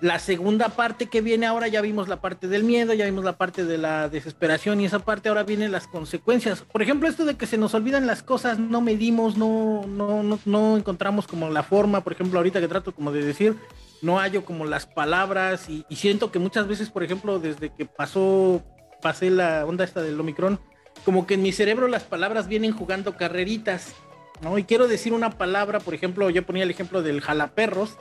[0.03, 3.37] La segunda parte que viene ahora, ya vimos la parte del miedo, ya vimos la
[3.37, 6.59] parte de la desesperación y esa parte ahora vienen las consecuencias.
[6.59, 10.39] Por ejemplo, esto de que se nos olvidan las cosas, no medimos, no, no, no,
[10.43, 13.55] no encontramos como la forma, por ejemplo, ahorita que trato como de decir,
[14.01, 18.61] no hallo como las palabras y, siento que muchas veces, por ejemplo, desde que pasó,
[19.01, 20.59] pasé la onda esta del Omicron,
[21.05, 23.93] como que en mi cerebro las palabras vienen jugando carreritas,
[24.41, 24.57] ¿no?
[24.57, 27.95] Y quiero decir una palabra, por ejemplo, yo ponía el ejemplo del jalaperros,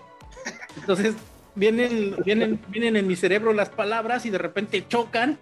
[0.76, 1.14] entonces
[1.54, 5.38] vienen, vienen, vienen en mi cerebro las palabras y de repente chocan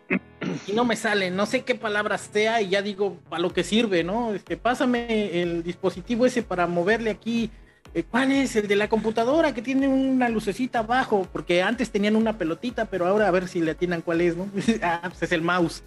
[0.66, 3.64] y no me salen, no sé qué palabras sea y ya digo para lo que
[3.64, 4.34] sirve, ¿no?
[4.34, 7.50] Este, pásame el dispositivo ese para moverle aquí.
[7.92, 8.54] Eh, ¿Cuál es?
[8.54, 13.06] El de la computadora que tiene una lucecita abajo, porque antes tenían una pelotita, pero
[13.06, 14.48] ahora a ver si le atinan cuál es, ¿no?
[14.82, 15.82] ah, pues es el mouse.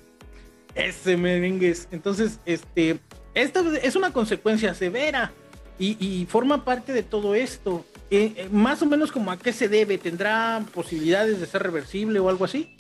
[0.75, 1.87] Ese merengues.
[1.91, 2.99] Entonces, este,
[3.33, 5.31] esta es una consecuencia severa
[5.79, 7.85] y forma parte de todo esto.
[8.15, 12.29] Eh, más o menos como a qué se debe, ¿tendrá posibilidades de ser reversible o
[12.29, 12.75] algo así?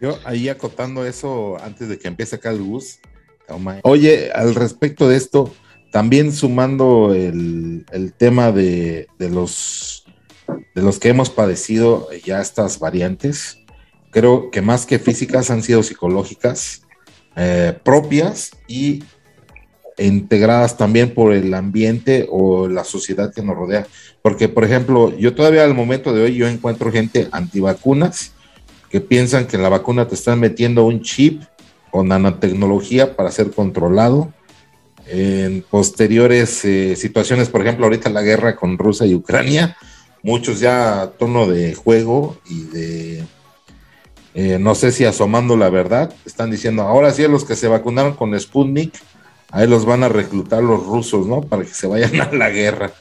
[0.00, 2.98] Yo ahí acotando eso antes de que empiece acá el bus.
[3.84, 5.54] Oye, al respecto de esto,
[5.92, 7.84] también sumando el,
[8.16, 10.04] tema de, de, los,
[10.74, 13.60] de los que hemos padecido ya estas variantes,
[14.10, 16.82] creo que más que físicas han sido psicológicas,
[17.36, 19.04] eh, propias y
[19.98, 23.86] integradas también por el ambiente o la sociedad que nos rodea.
[24.22, 28.32] Porque, por ejemplo, yo todavía al momento de hoy yo encuentro gente antivacunas
[28.90, 31.42] que piensan que la vacuna te están metiendo un chip
[31.90, 34.32] con nanotecnología para ser controlado.
[35.06, 39.76] En posteriores eh, situaciones, por ejemplo, ahorita la guerra con Rusia y Ucrania,
[40.22, 43.24] muchos ya a tono de juego y de
[44.34, 47.68] eh, no sé si asomando la verdad, están diciendo, ahora sí a los que se
[47.68, 48.92] vacunaron con Sputnik,
[49.54, 51.40] ahí los van a reclutar los rusos, ¿no?
[51.40, 52.92] Para que se vayan a la guerra.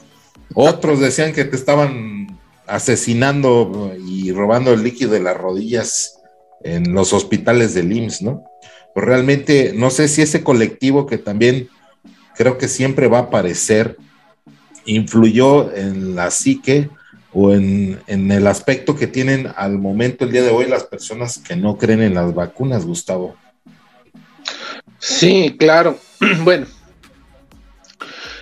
[0.53, 6.19] Otros decían que te estaban asesinando y robando el líquido de las rodillas
[6.63, 8.43] en los hospitales del IMSS, ¿no?
[8.93, 11.69] Pues realmente no sé si ese colectivo que también
[12.35, 13.97] creo que siempre va a aparecer
[14.85, 16.89] influyó en la psique
[17.31, 21.55] o en, el aspecto que tienen al momento, el día de hoy, las personas que
[21.55, 23.35] no creen en las vacunas, Gustavo.
[24.99, 25.97] Sí, claro.
[26.43, 26.65] Bueno,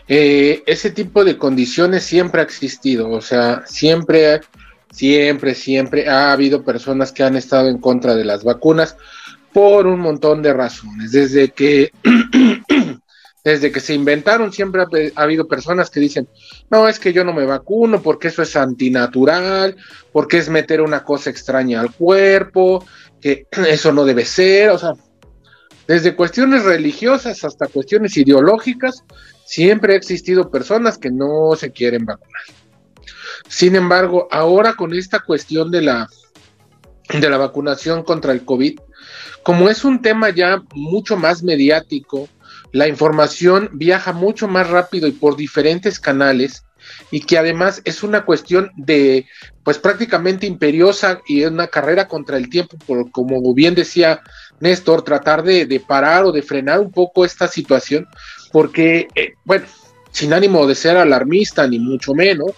[0.07, 4.41] eh, ese tipo de condiciones siempre ha existido, o sea, siempre,
[4.91, 8.97] siempre, siempre ha habido personas que han estado en contra de las vacunas
[9.53, 11.91] por un montón de razones, desde que
[13.43, 16.27] desde que se inventaron siempre ha, habido personas que dicen,
[16.69, 19.75] no, es que yo no me vacuno porque eso es antinatural,
[20.11, 22.85] porque es meter una cosa extraña al cuerpo,
[23.19, 24.93] que eso no debe ser, o sea,
[25.91, 29.03] desde cuestiones religiosas hasta cuestiones ideológicas,
[29.43, 32.43] siempre ha existido personas que no se quieren vacunar.
[33.49, 36.07] Sin embargo, ahora con esta cuestión de la,
[37.09, 38.79] de la vacunación contra el COVID,
[39.43, 42.29] como es un tema ya mucho más mediático,
[42.71, 46.63] la información viaja mucho más rápido y por diferentes canales
[47.11, 49.27] y que además es una cuestión de,
[49.65, 54.21] pues prácticamente imperiosa y una carrera contra el tiempo, por, como bien decía
[54.61, 58.07] Néstor, tratar de, parar o de frenar un poco esta situación,
[58.51, 59.65] porque, eh, bueno,
[60.11, 62.51] sin ánimo de ser alarmista ni mucho menos,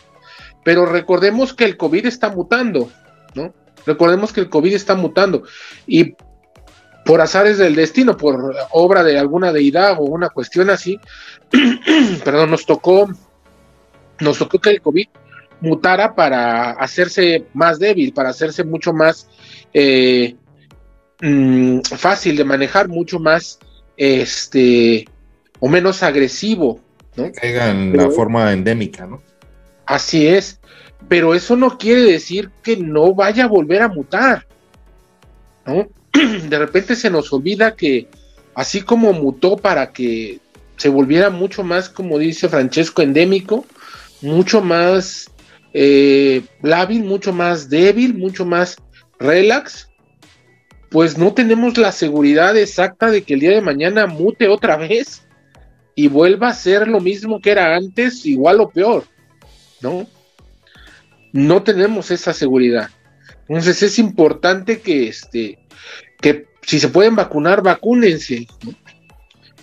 [0.63, 2.91] pero recordemos que el COVID está mutando,
[3.35, 3.53] ¿no?
[3.85, 5.43] Recordemos que el COVID está mutando
[5.87, 6.15] y
[7.05, 10.99] por azares del destino, por obra de alguna deidad o una cuestión así,
[12.23, 13.09] perdón, nos tocó,
[14.19, 15.07] nos tocó que el COVID
[15.59, 19.27] mutara para hacerse más débil, para hacerse mucho más
[19.73, 20.35] eh,
[21.23, 23.59] mm, fácil de manejar, mucho más
[23.97, 25.07] este
[25.59, 26.79] o menos agresivo,
[27.15, 27.31] ¿no?
[27.31, 29.21] Caiga en la forma endémica, ¿no?
[29.85, 30.59] Así es,
[31.07, 34.45] pero eso no quiere decir que no vaya a volver a mutar,
[35.65, 35.87] ¿no?
[36.49, 38.07] de repente se nos olvida que
[38.55, 40.39] así como mutó para que
[40.77, 43.65] se volviera mucho más, como dice Francesco, endémico,
[44.21, 45.31] mucho más
[45.73, 48.77] eh, lábil, mucho más débil, mucho más
[49.19, 49.89] relax,
[50.93, 55.23] pues no tenemos la seguridad exacta de que el día de mañana mute otra vez
[55.95, 59.03] y vuelva a ser lo mismo que era antes, igual o peor,
[59.81, 60.05] ¿no?
[61.31, 62.91] No tenemos esa seguridad.
[63.47, 65.57] Entonces es importante que este,
[66.21, 68.45] que si se pueden vacunar, vacúnense.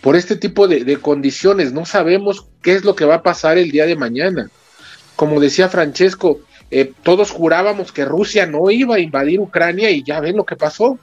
[0.01, 3.71] Por este tipo de, condiciones, no sabemos qué es lo que va a pasar el
[3.71, 4.51] día de mañana.
[5.15, 6.41] Como decía Francesco,
[6.73, 10.57] eh, todos jurábamos que Rusia no iba a invadir Ucrania y ya ven lo que
[10.57, 10.99] pasó.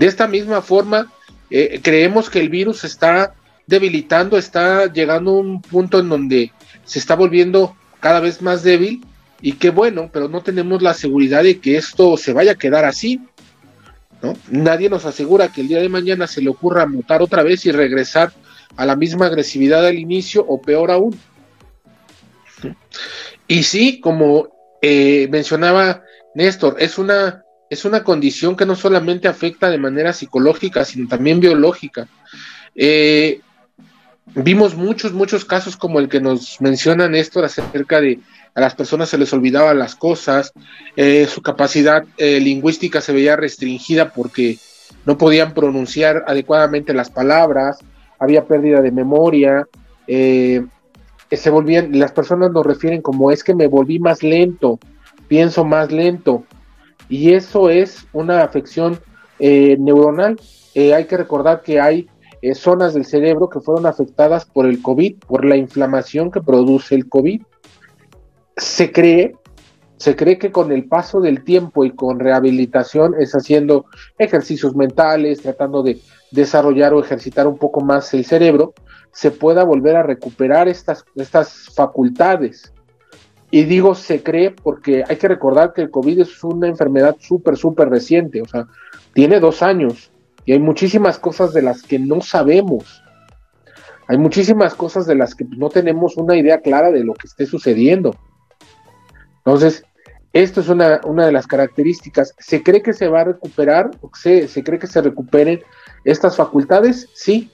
[0.00, 1.12] De esta misma forma,
[1.50, 3.34] eh, creemos que el virus está
[3.66, 6.52] debilitando, está llegando a un punto en donde
[6.84, 9.04] se está volviendo cada vez más débil
[9.42, 12.86] y qué bueno, pero no tenemos la seguridad de que esto se vaya a quedar
[12.86, 13.20] así.
[14.48, 17.70] Nadie nos asegura que el día de mañana se le ocurra mutar otra vez y
[17.70, 18.32] regresar
[18.78, 21.14] a la misma agresividad al inicio o peor aún.
[23.46, 24.48] Y sí, como
[24.80, 30.84] eh, mencionaba Néstor, es una, es una condición que no solamente afecta de manera psicológica,
[30.84, 32.08] sino también biológica.
[32.74, 33.40] Eh,
[34.34, 38.18] vimos muchos, muchos casos como el que nos menciona Néstor acerca de
[38.56, 40.52] a las personas se les olvidaban las cosas,
[40.96, 44.58] eh, su capacidad eh, lingüística se veía restringida porque
[45.06, 47.78] no podían pronunciar adecuadamente las palabras,
[48.18, 49.66] había pérdida de memoria,
[50.08, 54.80] se volvían, las personas nos refieren como es que me volví más lento,
[55.28, 56.44] pienso más lento,
[57.10, 58.98] y eso es una afección
[59.38, 60.40] neuronal.
[60.74, 62.08] hay que recordar que hay
[62.54, 67.08] zonas del cerebro que fueron afectadas por el COVID, por la inflamación que produce el
[67.08, 67.42] COVID
[68.60, 69.34] se cree,
[69.96, 73.86] se cree que con el paso del tiempo y con rehabilitación es haciendo
[74.18, 78.74] ejercicios mentales, tratando de desarrollar o ejercitar un poco más el cerebro,
[79.12, 82.72] se pueda volver a recuperar estas, estas facultades.
[83.50, 87.56] Y digo se cree porque hay que recordar que el COVID es una enfermedad súper,
[87.56, 88.66] súper reciente, o sea,
[89.12, 90.12] tiene dos años
[90.44, 93.02] y hay muchísimas cosas de las que no sabemos,
[94.08, 97.46] Hay muchísimas cosas de las que no tenemos una idea clara de lo que esté
[97.46, 98.16] sucediendo.
[99.44, 99.84] Entonces,
[100.32, 102.34] esto es una, de las características.
[102.38, 103.92] ¿Se cree que se va a recuperar?
[104.14, 105.60] ¿Se, se cree que se recuperen
[106.04, 107.08] estas facultades?
[107.14, 107.52] Sí,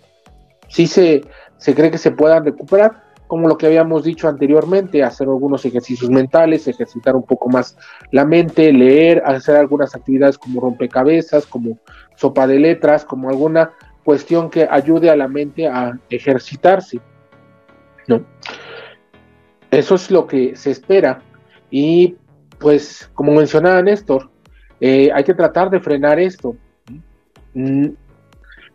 [0.68, 1.22] sí se,
[1.58, 6.10] se cree que se puedan recuperar, como lo que habíamos dicho anteriormente, hacer algunos ejercicios
[6.10, 7.76] mentales, ejercitar un poco más
[8.12, 11.78] la mente, leer, hacer algunas actividades como rompecabezas, como
[12.16, 13.72] sopa de letras, como alguna
[14.04, 17.00] cuestión que ayude a la mente a ejercitarse.
[18.06, 18.24] ¿no?
[19.70, 21.22] Eso es lo que se espera.
[21.70, 22.16] Y
[22.58, 24.30] pues, como mencionaba Néstor,
[24.80, 26.56] eh, hay que tratar de frenar esto.
[27.54, 27.88] Mm,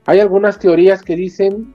[0.06, 1.74] hay algunas teorías que dicen,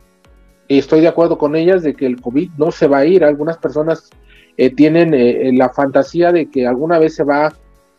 [0.69, 3.25] y estoy de acuerdo con ellas, de que el COVID no se va a ir.
[3.25, 4.11] Algunas personas
[4.57, 7.53] eh, tienen eh, la fantasía de que alguna vez se va a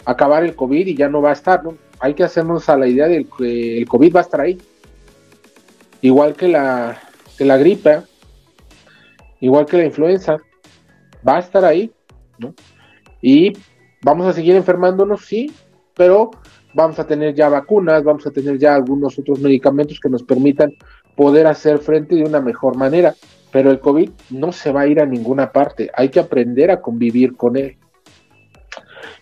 [0.06, 1.62] acabar el COVID y ya no va a estar.
[1.99, 4.58] Hay que hacernos a la idea de que el COVID va a estar ahí.
[6.01, 6.99] Igual que la,
[7.38, 8.01] que la gripe,
[9.39, 10.38] igual que la influenza,
[11.27, 11.91] va a estar ahí.
[13.21, 13.53] Y
[14.03, 15.51] vamos a seguir enfermándonos, sí,
[15.95, 16.32] pero
[16.73, 20.73] vamos a tener ya vacunas, vamos a tener ya algunos otros medicamentos que nos permitan
[21.17, 23.13] poder hacer frente de una mejor manera.
[23.51, 26.80] Pero el COVID no se va a ir a ninguna parte, hay que aprender a
[26.80, 27.77] convivir con él.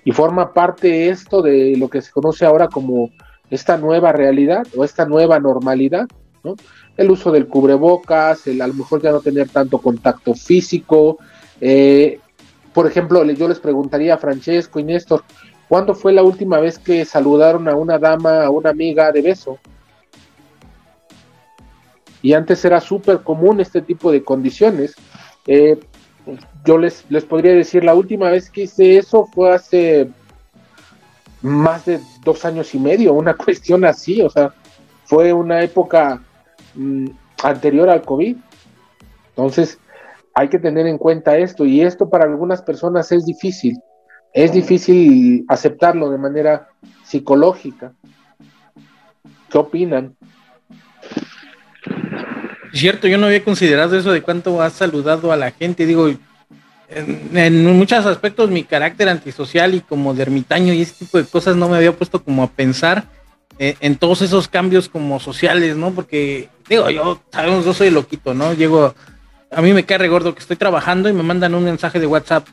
[0.03, 3.09] Y forma parte esto de lo que se conoce ahora como
[3.49, 6.05] esta nueva realidad o esta nueva normalidad,
[6.43, 6.55] ¿no?
[6.97, 11.17] El uso del cubrebocas, el a lo mejor ya no tener tanto contacto físico,
[11.61, 12.19] eh,
[12.75, 15.23] por ejemplo, yo les preguntaría a Francesco y Néstor,
[15.69, 19.59] ¿cuándo fue la última vez que saludaron a una dama, a una amiga de beso?
[22.25, 24.95] Y antes era súper común este tipo de condiciones.
[25.45, 25.79] Eh,
[26.65, 30.09] yo les, les podría decir, la última vez que hice eso fue hace
[31.43, 34.55] más de dos años y medio, una cuestión así, o sea,
[35.03, 36.19] fue una época
[36.73, 37.09] mm,
[37.43, 38.37] anterior al COVID.
[39.29, 39.77] Entonces,
[40.33, 43.77] hay que tener en cuenta esto y esto para algunas personas es difícil.
[44.33, 46.69] Es difícil aceptarlo de manera
[47.03, 47.93] psicológica.
[49.47, 50.15] ¿Qué opinan?
[52.75, 55.85] Cierto, yo no había considerado eso de cuánto has saludado a la gente.
[55.85, 56.09] Digo,
[56.89, 61.55] en, muchos aspectos mi carácter antisocial y como de ermitaño y ese tipo de cosas
[61.55, 63.05] no me había puesto como a pensar
[63.59, 65.91] eh, en todos esos cambios como sociales, ¿no?
[65.91, 68.53] Porque, digo, yo, sabemos, yo soy loquito, ¿no?
[68.53, 68.93] Llego
[69.55, 72.47] a mí me cae gordo que estoy trabajando y me mandan un mensaje de WhatsApp.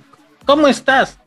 [0.47, 1.19] ¿Cómo estás?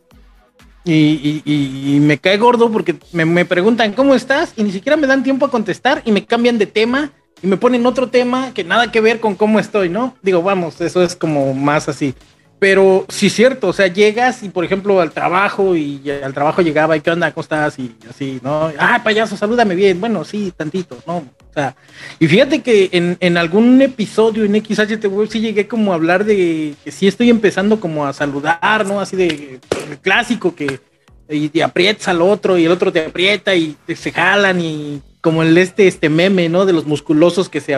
[0.86, 5.46] Y, me cae gordo porque me, preguntan cómo estás y ni siquiera me dan tiempo
[5.46, 9.02] a contestar y me cambian de tema y me ponen otro tema que nada que
[9.02, 10.16] ver con cómo estoy, ¿no?
[10.22, 12.14] Digo, vamos, eso es como más así.
[12.58, 16.96] Pero sí cierto, o sea, llegas y por ejemplo al trabajo y al trabajo llegaba
[16.96, 17.78] y qué onda, ¿cómo estás?
[17.78, 18.72] Y así, ¿no?
[18.80, 20.00] Ah, payaso, salúdame bien.
[20.00, 21.18] Bueno, sí, tantito, ¿no?
[21.18, 21.76] O sea,
[22.18, 26.76] y fíjate que en, en algún episodio en XHTV sí llegué como a hablar de
[26.84, 29.02] que sí estoy empezando como a saludar, ¿no?
[29.02, 29.60] Así de,
[30.02, 30.80] clásico que
[31.28, 35.42] y te aprietas al otro y el otro te aprieta y se jalan y como
[35.42, 36.68] el este, este meme, ¿no?
[36.68, 37.74] De los musculosos que se,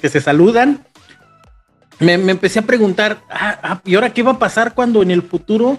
[0.00, 0.84] que se saludan
[2.00, 5.22] me, empecé a preguntar, ah, ah, ¿y ahora qué va a pasar cuando en el
[5.22, 5.78] futuro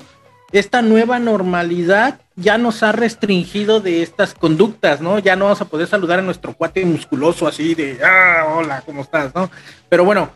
[0.51, 5.19] esta nueva normalidad ya nos ha restringido de estas conductas, ¿no?
[5.19, 9.01] Ya no vamos a poder saludar a nuestro cuate musculoso así de, ah, hola, ¿cómo
[9.01, 9.49] estás, no?
[9.89, 10.29] Pero bueno,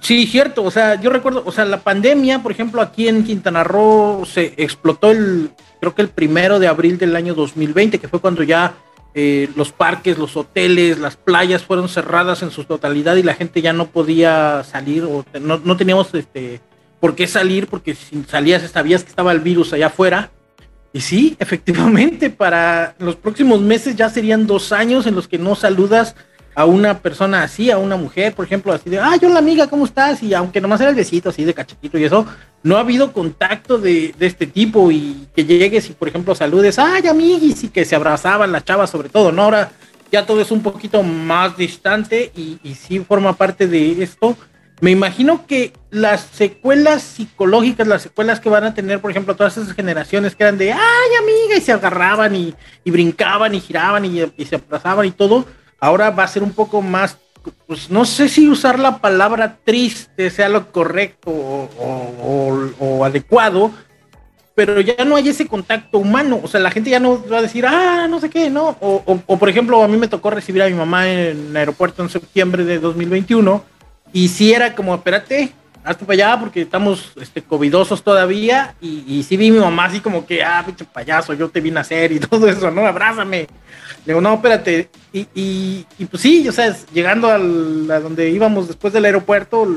[0.00, 3.64] sí, cierto, o sea, yo recuerdo, o sea, la pandemia, por ejemplo, aquí en Quintana
[3.64, 8.20] Roo se explotó el, creo que el primero de abril del año 2020, que fue
[8.20, 8.74] cuando ya
[9.16, 13.62] eh, los parques, los hoteles, las playas fueron cerradas en su totalidad y la gente
[13.62, 16.60] ya no podía salir o no, teníamos este,
[16.98, 20.30] por qué salir porque si salías sabías que estaba el virus allá afuera.
[20.92, 25.54] Y sí, efectivamente, para los próximos meses ya serían dos años en los que no
[25.54, 26.16] saludas
[26.56, 29.68] a una persona así, a una mujer, por ejemplo, así de, ah, yo la amiga,
[29.68, 30.22] ¿cómo estás?
[30.22, 32.26] Y aunque nomás era el besito así de cachetito y eso,
[32.64, 37.06] no ha habido contacto de, este tipo y que llegues y, por ejemplo, saludes, ay,
[37.06, 39.42] amiguis, y que se abrazaban las chavas sobre todo, ¿no?
[39.42, 39.70] Ahora
[40.10, 44.36] ya todo es un poquito más distante y, y sí forma parte de esto.
[44.80, 49.58] Me imagino que las secuelas psicológicas, las secuelas que van a tener, por ejemplo, todas
[49.58, 52.54] esas generaciones que eran de, ay, amiga, y se agarraban y,
[52.86, 55.44] brincaban y giraban y, y se abrazaban y todo,
[55.80, 57.18] ahora va a ser un poco más,
[57.66, 63.70] pues no sé si usar la palabra triste sea lo correcto o, adecuado,
[64.54, 67.42] pero ya no hay ese contacto humano, o sea, la gente ya no va a
[67.42, 68.76] decir, ah, no sé qué, ¿no?
[68.80, 72.08] O, por ejemplo, a mí me tocó recibir a mi mamá en el aeropuerto en
[72.08, 73.64] septiembre de 2021
[74.12, 75.52] y si era como, espérate,
[75.84, 78.74] hazte para allá porque estamos este, covidosos todavía.
[78.80, 81.78] Y, y sí vi mi mamá así como que, ah, pinche payaso, yo te vine
[81.78, 82.86] a hacer y todo eso, ¿no?
[82.86, 83.46] Abrázame.
[84.04, 84.90] Le digo, no, espérate.
[85.12, 89.76] Y, y, pues sí, o sea, llegando al, a donde íbamos después del aeropuerto,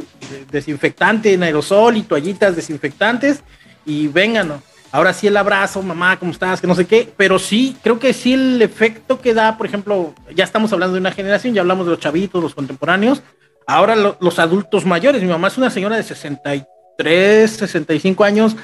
[0.51, 3.43] desinfectante en aerosol y toallitas desinfectantes
[3.85, 6.59] y vengan, ahora sí el abrazo, mamá, ¿cómo estás?
[6.59, 10.13] Que no sé qué, pero sí, creo que sí el efecto que da, por ejemplo,
[10.35, 13.21] ya estamos hablando de una generación, ya hablamos de los chavitos, los contemporáneos,
[13.67, 18.55] ahora los adultos mayores, mi mamá es una señora de 63, 65 años,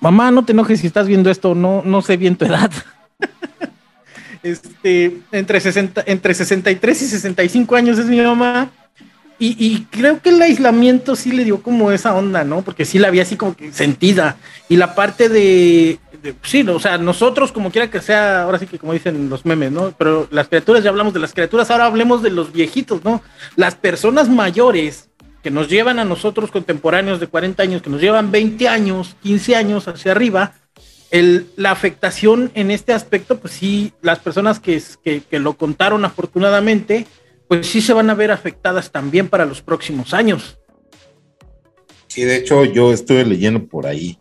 [0.00, 2.70] mamá, no te enojes si estás viendo esto, no, no sé bien tu edad.
[4.42, 8.70] este, entre, 60, entre 63 y 65 años es mi mamá
[9.44, 12.62] y, creo que el aislamiento sí le dio como esa onda, ¿no?
[12.62, 14.36] Porque sí la había así como que sentida.
[14.68, 15.98] Y la parte de,
[16.42, 19.72] sí, o sea, nosotros como quiera que sea, ahora sí que como dicen los memes,
[19.72, 19.94] ¿no?
[19.96, 23.22] Pero las criaturas, ya hablamos de las criaturas, ahora hablemos de los viejitos, ¿no?
[23.56, 25.10] Las personas mayores
[25.42, 29.56] que nos llevan a nosotros contemporáneos de 40 años, que nos llevan 20 años, 15
[29.56, 30.54] años hacia arriba,
[31.10, 36.04] el, la afectación en este aspecto, pues sí, las personas que, que, que lo contaron
[36.04, 37.06] afortunadamente,
[37.48, 40.58] pues sí se van a ver afectadas también para los próximos años.
[42.06, 44.18] Sí, de hecho yo estuve leyendo por ahí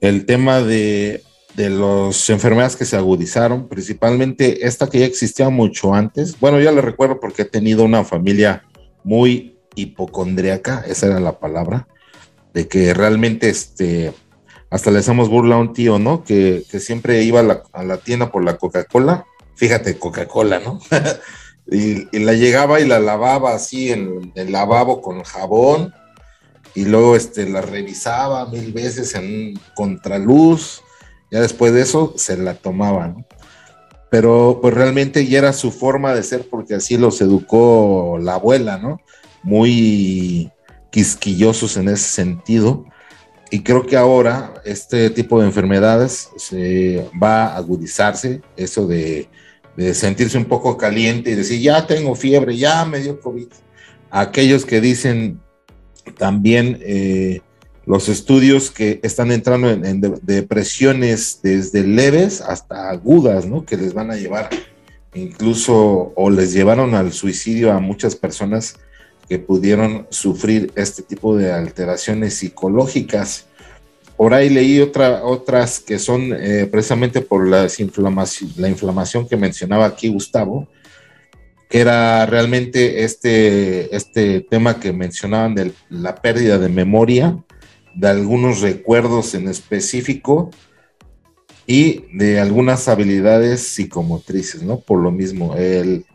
[0.00, 1.22] el tema de,
[1.54, 6.38] de las enfermedades que se agudizaron, principalmente esta que ya existía mucho antes.
[6.38, 8.64] Bueno, ya le recuerdo porque he tenido una familia
[9.04, 11.88] muy hipocondriaca, esa era la palabra,
[12.52, 14.12] de que realmente este,
[14.70, 16.24] hasta le hacemos burla a un tío, ¿no?
[16.24, 19.26] Que, siempre iba a la, a la tienda por la Coca-Cola.
[19.54, 20.80] Fíjate, Coca-Cola, ¿no?
[21.70, 25.92] Y, la llegaba y la lavaba así en el lavabo con jabón
[26.74, 30.82] y luego este, la revisaba mil veces en contraluz,
[31.30, 33.14] ya después de eso se la tomaba,
[34.10, 38.78] Pero pues realmente ya era su forma de ser porque así los educó la abuela,
[38.78, 39.00] ¿no?
[39.42, 40.50] Muy
[40.90, 42.84] quisquillosos en ese sentido.
[43.50, 49.28] Y creo que ahora este tipo de enfermedades se va a agudizarse, eso de
[49.78, 53.46] de sentirse un poco caliente y decir, ya tengo fiebre, ya me dio COVID.
[54.10, 55.40] Aquellos que dicen
[56.16, 57.40] también eh,
[57.86, 63.64] los estudios que están entrando en, depresiones desde leves hasta agudas, ¿no?
[63.64, 64.50] Que les van a llevar
[65.14, 68.76] incluso o les llevaron al suicidio a muchas personas
[69.28, 73.46] que pudieron sufrir este tipo de alteraciones psicológicas.
[74.16, 79.36] Por ahí leí otra, otras que son eh, precisamente por la inflamación, la inflamación que
[79.36, 80.68] mencionaba aquí Gustavo,
[81.68, 87.36] que era realmente este, este tema que mencionaban de la pérdida de memoria,
[87.94, 90.50] de algunos recuerdos en específico
[91.66, 94.80] y de algunas habilidades psicomotrices, ¿no?
[94.80, 96.06] Por lo mismo, el,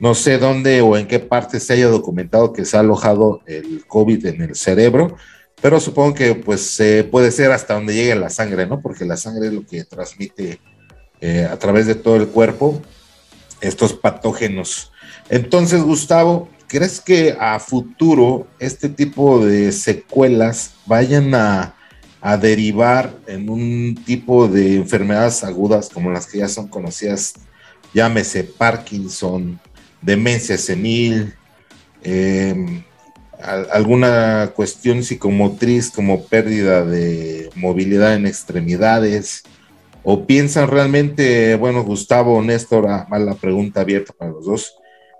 [0.00, 3.84] no sé dónde o en qué parte se haya documentado que se ha alojado el
[3.86, 5.16] COVID en el cerebro,
[5.60, 8.80] pero supongo que pues puede ser hasta donde llegue la sangre, ¿no?
[8.80, 10.60] Porque la sangre es lo que transmite
[11.20, 12.82] eh, a través de todo el cuerpo
[13.60, 14.91] estos patógenos.
[15.32, 21.74] Entonces, Gustavo, ¿crees que a futuro este tipo de secuelas vayan a,
[22.38, 27.32] derivar en un tipo de enfermedades agudas como las que ya son conocidas,
[27.94, 29.58] llámese Parkinson,
[30.02, 31.34] demencia senil,
[32.04, 32.84] eh,
[33.72, 39.44] alguna cuestión psicomotriz como pérdida de movilidad en extremidades?
[40.04, 44.74] ¿O piensan realmente, bueno, Gustavo, Néstor, a, la pregunta abierta para los dos,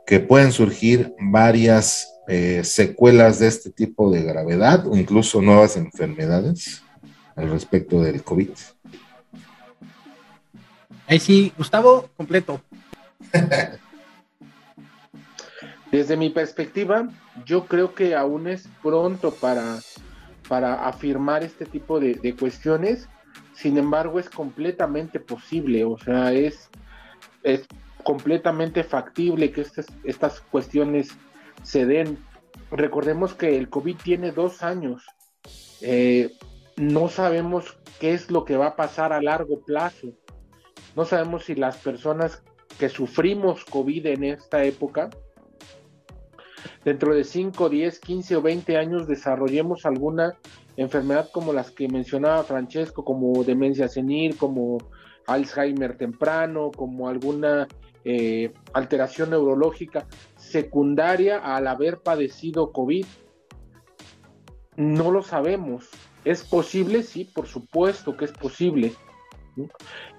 [0.06, 6.82] que pueden surgir varias eh, secuelas de este tipo de gravedad o incluso nuevas enfermedades
[7.36, 8.50] al respecto del COVID?
[11.06, 12.60] Ahí sí, Gustavo, completo.
[15.90, 17.08] Desde mi perspectiva,
[17.44, 19.78] yo creo que aún es pronto para,
[20.48, 23.08] para afirmar este tipo de, cuestiones.
[23.54, 26.70] Sin embargo, es completamente posible, o sea, es,
[27.42, 27.66] es
[28.02, 31.16] completamente factible que estas, estas cuestiones
[31.62, 32.18] se den.
[32.70, 35.04] Recordemos que el COVID tiene dos años.
[35.80, 36.30] Eh,
[36.76, 40.08] no sabemos qué es lo que va a pasar a largo plazo.
[40.96, 42.42] No sabemos si las personas
[42.78, 45.10] que sufrimos COVID en esta época
[46.84, 50.34] dentro de 5, 10, 15 o 20 años desarrollemos alguna
[50.76, 54.78] enfermedad como las que mencionaba Francesco, como demencia senil, como
[55.26, 57.68] Alzheimer temprano, como alguna
[58.04, 63.06] eh, alteración neurológica secundaria al haber padecido COVID.
[64.76, 65.88] No lo sabemos.
[66.24, 67.02] ¿Es posible?
[67.02, 68.92] Sí, por supuesto que es posible.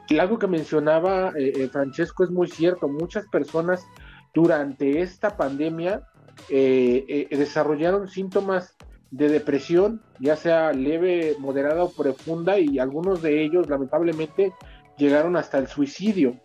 [0.09, 2.87] Y algo que mencionaba eh, eh, Francesco es muy cierto.
[2.87, 3.85] Muchas personas
[4.33, 6.03] durante esta pandemia
[6.49, 8.75] eh, desarrollaron síntomas
[9.11, 14.51] de depresión, ya sea leve, moderada o profunda, y algunos de ellos lamentablemente
[14.97, 16.35] llegaron hasta el suicidio.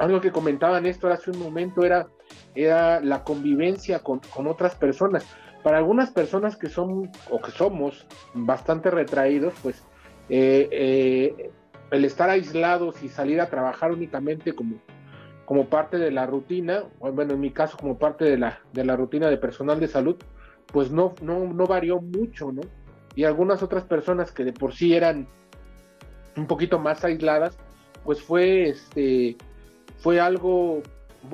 [0.00, 2.08] Algo que comentaba Néstor hace un momento era,
[2.54, 5.26] era la convivencia con, otras personas.
[5.62, 9.84] Para algunas personas que son o que somos bastante retraídos, pues
[10.30, 11.50] eh, eh,
[11.90, 14.76] el estar aislados y salir a trabajar únicamente como,
[15.44, 18.96] como parte de la rutina, bueno, en mi caso como parte de la, de la
[18.96, 20.16] rutina de personal de salud,
[20.68, 22.62] pues no, no, no varió mucho, ¿no?
[23.14, 25.28] Y algunas otras personas que de por sí eran
[26.38, 27.58] un poquito más aisladas,
[28.02, 29.36] pues fue este
[30.00, 30.82] fue algo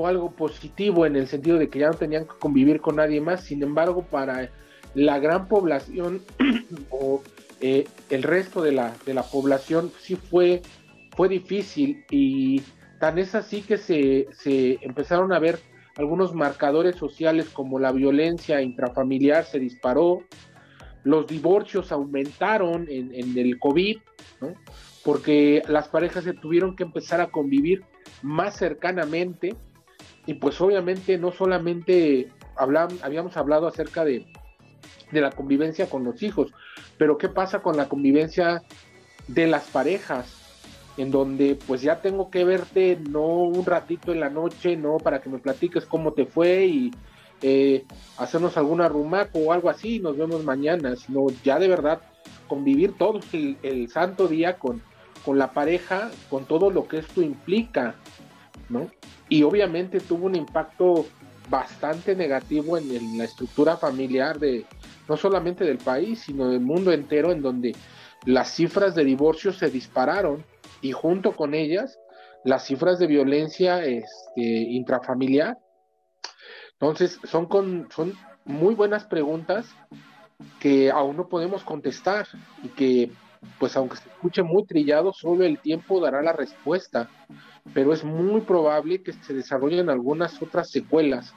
[0.05, 3.43] algo positivo en el sentido de que ya no tenían que convivir con nadie más.
[3.43, 4.51] Sin embargo, para
[4.95, 6.23] la gran población
[6.91, 7.23] o
[7.61, 10.63] eh, el resto de la, de la población sí fue,
[11.17, 12.63] fue difícil y
[12.99, 15.61] tan es así que se, se empezaron a ver
[15.97, 20.23] algunos marcadores sociales como la violencia intrafamiliar se disparó,
[21.05, 23.99] los divorcios aumentaron en, el COVID,
[25.07, 27.85] porque las parejas se tuvieron que empezar a convivir
[28.23, 29.55] más cercanamente
[30.27, 34.27] y pues obviamente no solamente habíamos hablado acerca de,
[35.13, 36.53] de la convivencia con los hijos,
[36.99, 38.65] pero ¿qué pasa con la convivencia
[39.29, 40.43] de las parejas?
[40.97, 45.21] en donde pues ya tengo que verte no un ratito en la noche, no para
[45.21, 46.91] que me platiques cómo te fue y
[47.43, 47.85] eh,
[48.17, 52.01] hacernos alguna rumaco o algo así, nos vemos mañana, sino ya de verdad
[52.47, 54.81] convivir todo el, santo día con,
[55.27, 57.97] con la pareja, con todo lo que esto implica,
[58.69, 58.89] ¿no?
[59.29, 61.05] Y obviamente tuvo un impacto
[61.51, 64.65] bastante negativo en, la estructura familiar de
[65.09, 67.75] no solamente del país, sino del mundo entero, en donde
[68.25, 70.45] las cifras de divorcio se dispararon
[70.81, 71.99] y junto con ellas
[72.45, 75.59] las cifras de violencia este, intrafamiliar.
[76.75, 78.13] Entonces, son, con, son
[78.45, 79.67] muy buenas preguntas
[80.61, 82.29] que aún no podemos contestar
[82.63, 83.11] y que,
[83.59, 87.09] pues aunque se escuche muy trillado, solo el tiempo dará la respuesta,
[87.75, 91.35] pero es muy probable que se desarrollen algunas otras secuelas,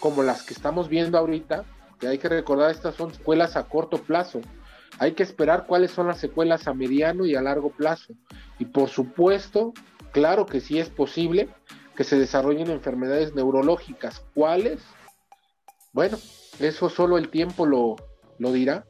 [0.00, 1.64] como las que estamos viendo ahorita,
[1.98, 4.40] que hay que recordar, estas son secuelas a corto plazo,
[4.98, 8.14] hay que esperar cuáles son las secuelas a mediano y a largo plazo.
[8.58, 9.72] Y por supuesto,
[10.12, 11.48] claro que sí es posible
[11.96, 14.24] que se desarrollen enfermedades neurológicas.
[14.34, 14.80] ¿Cuáles?
[15.92, 16.18] Bueno,
[16.58, 17.96] eso solo el tiempo lo,
[18.38, 18.84] lo dirá.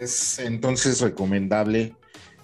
[0.00, 1.94] Es entonces recomendable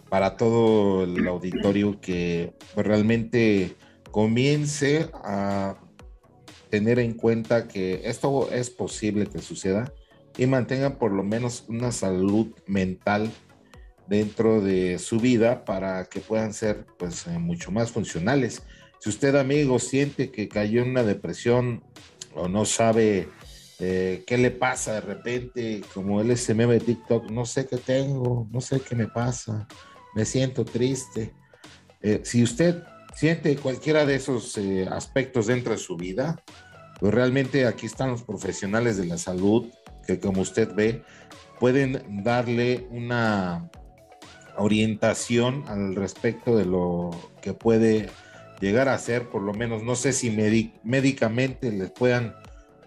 [0.09, 3.77] para todo el auditorio que pues, realmente
[4.11, 5.77] comience a
[6.71, 9.93] tener en cuenta que esto es posible que suceda
[10.37, 13.31] y mantengan por lo menos una salud mental
[14.09, 18.63] dentro de su vida para que puedan ser pues eh, mucho más funcionales.
[18.99, 21.83] Si usted amigo siente que cayó en una depresión
[22.35, 23.29] o no sabe
[23.79, 27.77] eh, qué le pasa de repente, como él ese meme de TikTok, no sé qué
[27.77, 29.67] tengo, no sé qué me pasa,
[30.15, 31.35] me siento triste.
[32.01, 32.83] Eh, si usted
[33.15, 34.59] siente cualquiera de esos
[34.91, 36.43] aspectos dentro de su vida,
[37.01, 39.67] pues realmente aquí están los profesionales de la salud
[40.07, 41.03] que como usted ve,
[41.59, 43.71] pueden darle una
[44.57, 47.11] orientación al respecto de lo
[47.43, 48.09] que puede
[48.61, 50.31] llegar a ser, por lo menos, no sé si
[50.83, 52.35] médicamente les puedan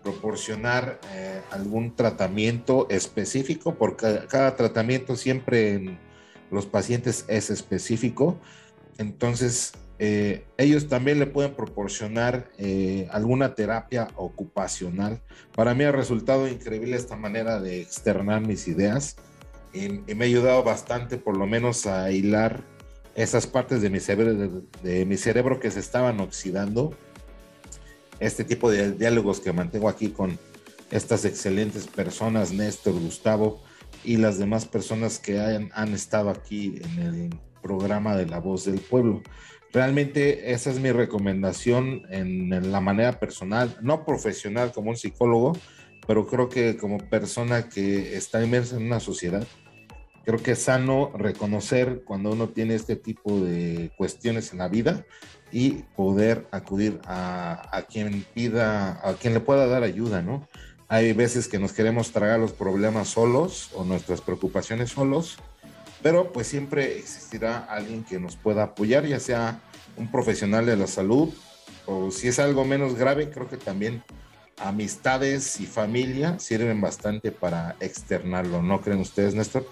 [0.08, 6.00] proporcionar eh, algún tratamiento específico, porque cada tratamiento siempre en
[6.50, 8.40] los pacientes es específico.
[8.98, 15.20] Entonces, eh, ellos también le pueden proporcionar eh, alguna terapia ocupacional.
[15.54, 19.18] Para mí ha resultado increíble esta manera de externar mis ideas
[19.74, 22.64] y, me ha ayudado bastante por lo menos a hilar
[23.14, 26.96] esas partes de mi, cerebro, de, mi cerebro que se estaban oxidando.
[28.20, 30.38] Este tipo de diálogos que mantengo aquí con
[30.92, 33.62] estas excelentes personas, Néstor, Gustavo
[34.04, 37.30] y las demás personas que han estado aquí en el
[37.62, 39.22] programa de La Voz del Pueblo.
[39.74, 45.58] Realmente esa es mi recomendación en, la manera personal, no profesional como un psicólogo,
[46.08, 49.46] pero creo que como persona que está inmersa en una sociedad,
[50.24, 55.06] creo que es sano reconocer cuando uno tiene este tipo de cuestiones en la vida
[55.52, 60.48] y poder acudir a, quien pida, a quien le pueda dar ayuda, ¿no?
[60.90, 65.38] Hay veces que nos queremos tragar los problemas solos o nuestras preocupaciones solos
[66.02, 69.60] pero pues siempre existirá alguien que nos pueda apoyar, ya sea
[69.98, 71.30] un profesional de la salud
[71.86, 74.04] o si es algo menos grave, creo que también
[74.58, 79.68] amistades y familia sirven bastante para externarlo, ¿no creen ustedes, Néstor?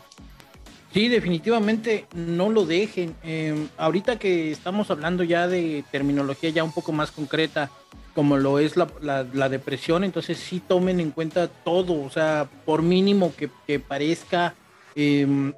[0.95, 3.17] Sí, definitivamente no lo dejen.
[3.21, 7.69] Em, ahorita que estamos hablando ya de terminología ya un poco más concreta
[8.13, 13.33] como lo es la, depresión, entonces sí tomen en cuenta todo, o sea, por mínimo
[13.35, 14.55] que, parezca,
[14.95, 15.51] em,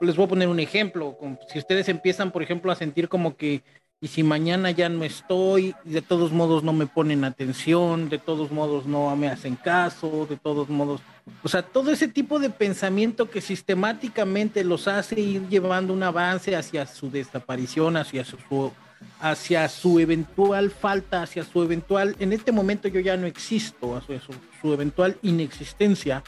[0.00, 1.18] les voy a poner un ejemplo,
[1.52, 3.64] si ustedes empiezan, por ejemplo, a sentir como que
[4.00, 8.52] y si mañana ya no estoy, de todos modos no me ponen atención, de todos
[8.52, 11.00] modos no me hacen caso, de todos modos,
[11.42, 16.54] o sea, todo ese tipo de pensamiento que sistemáticamente los hace ir llevando un avance
[16.54, 18.38] hacia su desaparición, hacia su,
[19.20, 24.20] hacia su eventual falta, hacia su eventual, en este momento yo ya no existo, hacia
[24.20, 26.22] su, su eventual inexistencia,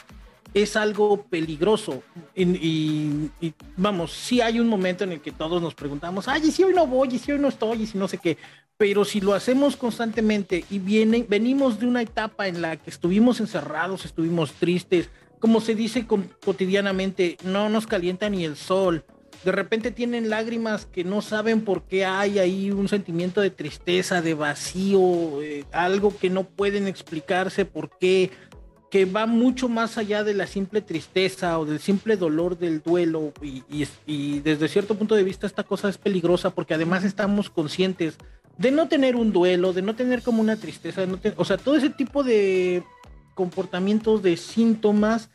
[0.62, 2.02] es algo peligroso.
[2.34, 3.30] Y,
[3.76, 6.74] vamos, si hay un momento en el que todos nos preguntamos, ay, y si hoy
[6.74, 8.36] no voy, y si hoy no estoy, y si no sé qué.
[8.76, 14.04] Pero si lo hacemos constantemente y venimos de una etapa en la que estuvimos encerrados,
[14.04, 19.04] estuvimos tristes, como se dice cotidianamente, no nos calienta ni el sol.
[19.44, 24.20] De repente tienen lágrimas que no saben por qué hay ahí un sentimiento de tristeza,
[24.20, 28.30] de vacío, eh, algo que no pueden explicarse por qué
[28.90, 33.32] que va mucho más allá de la simple tristeza o del simple dolor del duelo
[33.42, 38.16] y, desde cierto punto de vista esta cosa es peligrosa porque además estamos conscientes
[38.56, 41.90] de no tener un duelo, de no tener como una tristeza, o sea, todo ese
[41.90, 42.82] tipo de
[43.34, 45.30] comportamientos, de síntomas,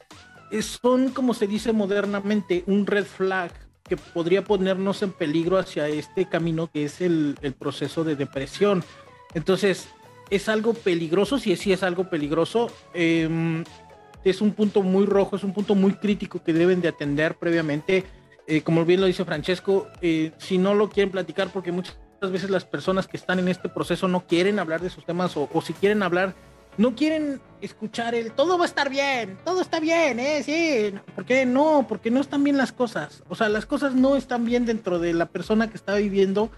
[0.61, 3.51] son como se dice modernamente un red flag
[3.83, 8.83] que podría ponernos en peligro hacia este camino que es el, el proceso de depresión.
[9.33, 9.87] Entonces,
[10.35, 12.71] es algo peligroso, si sí es algo peligroso.
[12.93, 13.63] Em,
[14.23, 18.03] es un punto muy rojo, es un punto muy crítico que deben de atender previamente.
[18.47, 22.49] Eh, como bien lo dice Francesco, eh, si no lo quieren platicar, porque muchas veces
[22.49, 25.73] las personas que están en este proceso no quieren hablar de sus temas o, si
[25.73, 26.33] quieren hablar,
[26.77, 30.41] no quieren escuchar el todo va a estar bien, todo está bien, ¿eh?
[30.41, 31.85] Sí, ¿por qué no?
[31.87, 33.23] Porque no están bien las cosas.
[33.29, 36.49] O sea, las cosas no están bien dentro de la persona que está viviendo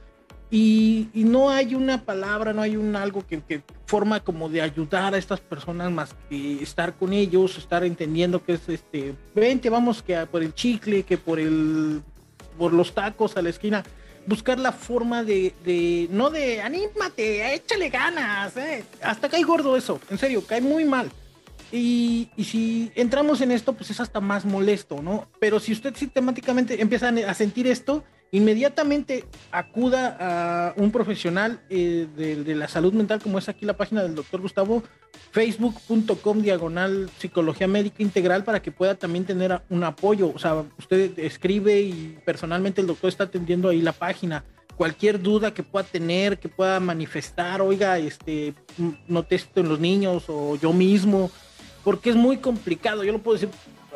[0.51, 5.17] y, no hay una palabra, no hay un algo que, forma como de ayudar a
[5.17, 10.17] estas personas más que estar con ellos, estar entendiendo que es este, vente, vamos que
[10.27, 12.01] por el chicle, que por el,
[12.57, 13.83] por los tacos a la esquina,
[14.27, 18.83] buscar la forma de, no de anímate, échale ganas, eh.
[19.01, 21.11] hasta cae gordo eso, en serio, cae muy mal.
[21.71, 25.27] Y, y, si entramos en esto, pues es hasta más molesto, ¿no?
[25.39, 32.55] Pero si usted sistemáticamente empieza a sentir esto, inmediatamente acuda a un profesional eh, de,
[32.55, 34.83] la salud mental, como es aquí la página del doctor Gustavo,
[35.31, 40.31] facebook.com diagonal psicología médica integral, para que pueda también tener un apoyo.
[40.33, 44.43] O sea, usted escribe y personalmente el doctor está atendiendo ahí la página.
[44.75, 48.53] Cualquier duda que pueda tener, que pueda manifestar, oiga, este,
[49.07, 51.31] no testo en los niños o yo mismo,
[51.85, 53.05] porque es muy complicado.
[53.05, 53.49] Yo lo puedo decir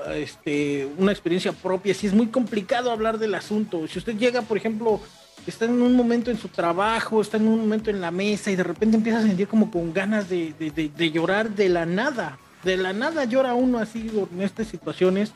[0.08, 3.88] este, una experiencia propia, si es muy complicado hablar del asunto.
[3.88, 5.00] Si usted llega, por ejemplo,
[5.48, 8.56] está en un momento en su trabajo, está en un momento en la mesa y
[8.56, 12.38] de repente empieza a sentir como con ganas de, llorar de la nada.
[12.64, 15.34] De la nada llora uno así en estas situaciones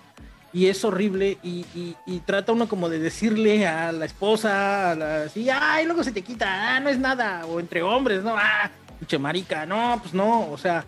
[0.51, 5.49] y es horrible y, trata uno como de decirle a la esposa, a la, así,
[5.49, 9.17] ay, luego se te quita, ah, no es nada, o entre hombres, no, ah, pinche
[9.17, 10.85] marica, no, pues no, o sea,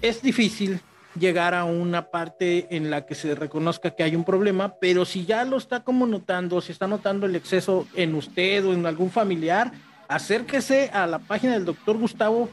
[0.00, 0.80] es difícil,
[1.18, 5.24] llegar a una parte en la que se reconozca que hay un problema, pero si
[5.24, 9.10] ya lo está como notando, si está notando el exceso en usted o en algún
[9.10, 9.72] familiar,
[10.08, 12.48] acérquese a la página del doctor Gustavo,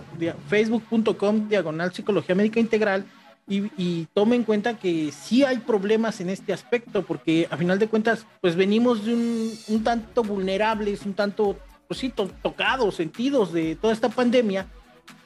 [0.48, 3.06] facebook.com, diagonal psicología médica integral,
[3.50, 7.88] y, tome en cuenta que sí hay problemas en este aspecto, porque a final de
[7.88, 12.10] cuentas, pues venimos de un tanto vulnerables, un tanto, pues sí,
[12.42, 14.68] tocados, sentidos de toda esta pandemia,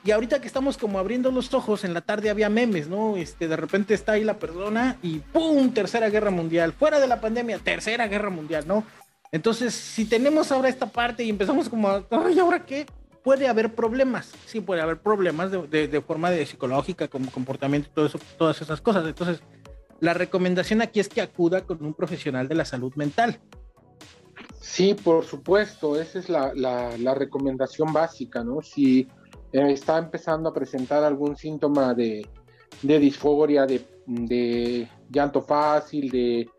[0.04, 3.18] y ahorita que estamos como abriendo los ojos, en la tarde había memes, ¿no?
[3.18, 5.72] Este, de repente está ahí la persona y ¡pum!
[5.72, 6.74] Tercera guerra mundial.
[6.74, 8.84] Fuera de la pandemia, tercera guerra mundial, ¿no?
[9.32, 12.86] Entonces, si tenemos ahora esta parte y empezamos como, ay, ¿ahora qué?
[13.24, 18.62] Puede haber problemas, sí puede haber problemas de, forma de psicológica, como comportamiento y todas
[18.62, 19.06] esas cosas.
[19.06, 19.42] Entonces,
[20.00, 23.40] la recomendación aquí es que acuda con un profesional de la salud mental.
[24.60, 28.62] Sí, por supuesto, esa es la, la, recomendación básica, ¿no?
[28.62, 29.08] Si
[29.52, 32.28] está empezando a presentar algún síntoma de,
[32.82, 36.50] disforia, de, llanto fácil, de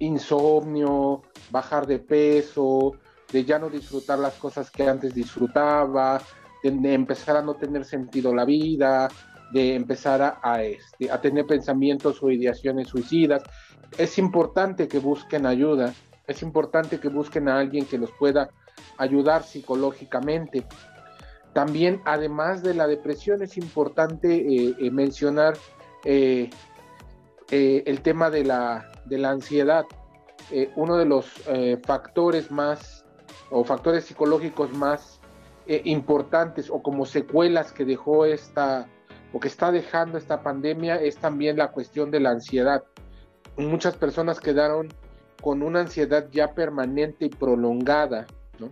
[0.00, 2.92] insomnio, bajar de peso,
[3.32, 6.20] de ya no disfrutar las cosas que antes disfrutaba,
[6.62, 9.08] de, empezar a no tener sentido la vida,
[9.52, 13.42] de empezar a, este, a tener pensamientos o ideaciones suicidas.
[13.96, 15.94] Es importante que busquen ayuda,
[16.26, 18.48] es importante que busquen a alguien que los pueda
[18.98, 20.64] ayudar psicológicamente.
[21.54, 25.56] También, además de la depresión, es importante eh, eh, mencionar
[26.04, 26.50] eh,
[27.48, 29.86] el tema de la, de la ansiedad.
[30.74, 31.26] uno de los
[31.86, 33.04] factores más
[33.50, 35.20] o factores psicológicos más
[35.84, 38.88] importantes o como secuelas que dejó esta
[39.32, 42.82] o que está dejando esta pandemia es también la cuestión de la ansiedad.
[43.56, 44.88] Muchas personas quedaron
[45.40, 48.26] con una ansiedad ya permanente y prolongada.
[48.58, 48.70] ¿no?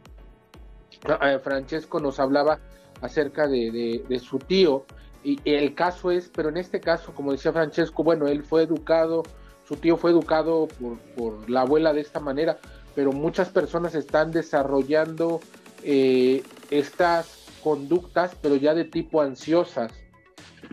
[1.04, 2.58] Eh, Francesco nos hablaba
[3.00, 4.84] acerca de, su tío
[5.24, 9.22] y el caso es, pero en este caso, como decía Francesco, bueno, él fue educado,
[9.66, 12.58] su tío fue educado por, por la abuela de esta manera,
[12.94, 15.40] pero muchas personas están desarrollando
[15.82, 19.92] eh, estas conductas, pero ya de tipo ansiosas.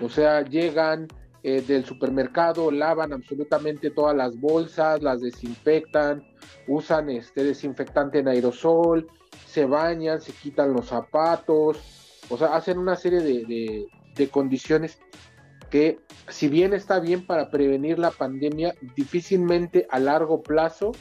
[0.02, 1.08] O sea, llegan
[1.44, 6.24] eh, del supermercado, lavan absolutamente todas las bolsas, las desinfectan,
[6.68, 9.08] usan este desinfectante en aerosol,
[9.52, 11.78] se bañan, se quitan los zapatos,
[12.30, 15.00] o sea, hacen una serie de, de condiciones
[15.70, 20.92] que si bien está bien para prevenir la pandemia, difícilmente a largo plazo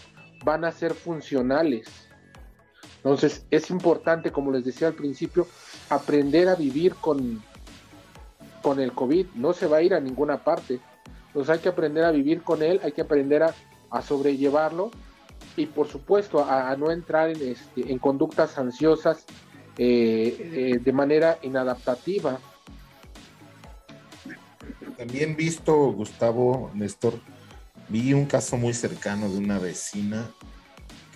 [0.44, 1.88] van a ser funcionales.
[2.96, 5.46] Entonces es importante, como les decía al principio,
[5.88, 7.42] aprender a vivir con,
[8.62, 9.26] con el COVID.
[9.34, 10.80] No se va a ir a ninguna parte.
[11.28, 13.54] Entonces hay que aprender a vivir con él, hay que aprender a,
[14.02, 14.90] sobrellevarlo
[15.58, 19.24] y por supuesto a, no entrar en, este, en conductas ansiosas
[19.76, 22.40] eh, eh, de manera inadaptativa.
[24.96, 27.20] También visto, Gustavo, Néstor,
[27.88, 30.28] vi un caso muy cercano de una vecina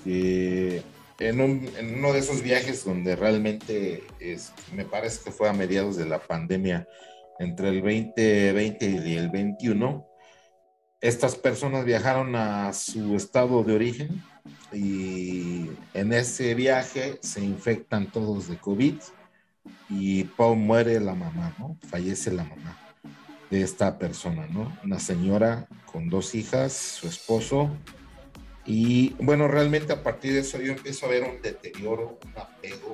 [0.04, 0.82] que
[1.18, 6.06] en, uno de esos viajes donde realmente es, me parece que fue a mediados de
[6.06, 6.86] la pandemia,
[7.38, 10.06] entre el 2020 y el 21,
[11.00, 14.22] estas personas viajaron a su estado de origen
[14.72, 18.94] y en ese viaje se infectan todos de COVID
[19.88, 21.76] y Pau muere la mamá, ¿no?
[21.88, 22.78] Fallece la mamá
[23.50, 24.76] de esta persona, ¿no?
[24.82, 27.70] Una señora con dos hijas, su esposo
[28.64, 32.92] y bueno, realmente a partir de eso yo empiezo a ver un deterioro, un apego.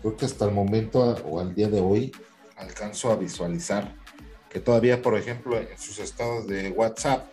[0.00, 2.12] Creo que hasta el momento o al día de hoy
[2.56, 3.94] alcanzo a visualizar
[4.50, 7.26] que todavía, por ejemplo, en sus estados de WhatsApp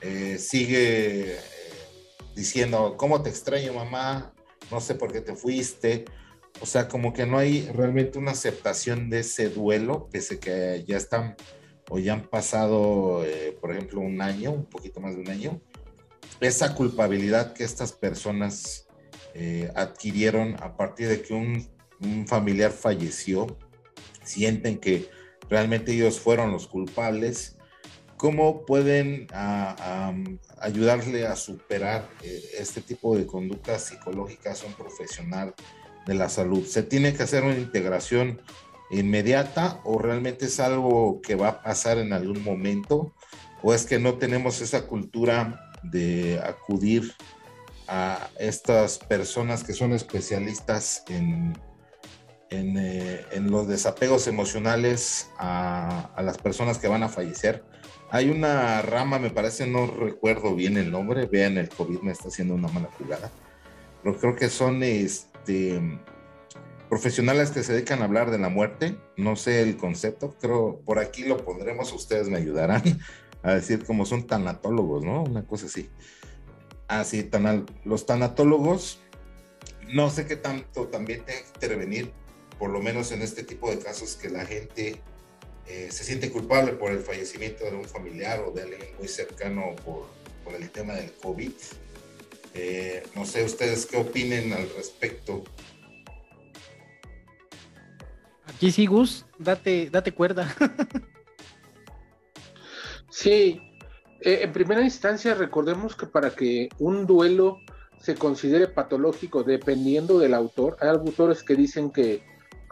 [0.00, 1.36] eh, sigue
[2.38, 4.32] diciendo, ¿cómo te extraño mamá?
[4.70, 6.04] No sé por qué te fuiste.
[6.60, 10.96] O sea, como que no hay realmente una aceptación de ese duelo, pese que ya
[10.96, 11.36] están
[11.90, 15.60] o ya han pasado, eh, por ejemplo, un año, un poquito más de un año
[16.40, 18.86] esa culpabilidad que estas personas
[19.34, 21.68] eh, adquirieron a partir de que un,
[22.28, 23.58] familiar falleció,
[24.22, 25.10] sienten que
[25.50, 27.57] realmente ellos fueron los culpables,
[28.18, 29.26] ¿cómo pueden
[30.60, 35.54] ayudarle a superar eh, este tipo de conductas psicológicas a un profesional
[36.06, 36.66] de la salud?
[36.66, 38.42] ¿Se tiene que hacer una integración
[38.90, 43.14] inmediata o realmente es algo que va a pasar en algún momento?
[43.62, 47.14] ¿O es que no tenemos esa cultura de acudir
[47.86, 51.54] a estas personas que son especialistas en,
[52.50, 57.62] eh, en, los desapegos emocionales a, las personas que van a fallecer.
[58.10, 62.28] Hay una rama, me parece, no recuerdo bien el nombre, vean, el COVID me está
[62.28, 63.30] haciendo una mala jugada,
[64.02, 65.80] pero creo que son este,
[66.88, 70.98] profesionales que se dedican a hablar de la muerte, no sé el concepto, creo por
[70.98, 72.82] aquí lo pondremos, ustedes me ayudarán
[73.42, 75.24] a decir como son tanatólogos, ¿no?
[75.24, 75.90] Una cosa así.
[76.86, 79.00] Así, tan, los tanatólogos,
[79.92, 82.12] no sé qué tanto también tienen que intervenir,
[82.58, 85.02] por lo menos en este tipo de casos que la gente
[85.68, 89.76] eh, se siente culpable por el fallecimiento de un familiar o de alguien muy cercano
[89.84, 90.06] por,
[90.44, 91.52] por el tema del COVID.
[92.54, 95.44] Eh, no sé ustedes qué opinen al respecto.
[98.46, 100.54] Aquí sí, Gus, date, date cuerda.
[103.10, 103.60] Sí,
[104.20, 107.58] eh, en primera instancia recordemos que para que un duelo
[108.00, 112.22] se considere patológico, dependiendo del autor, hay autores que dicen que,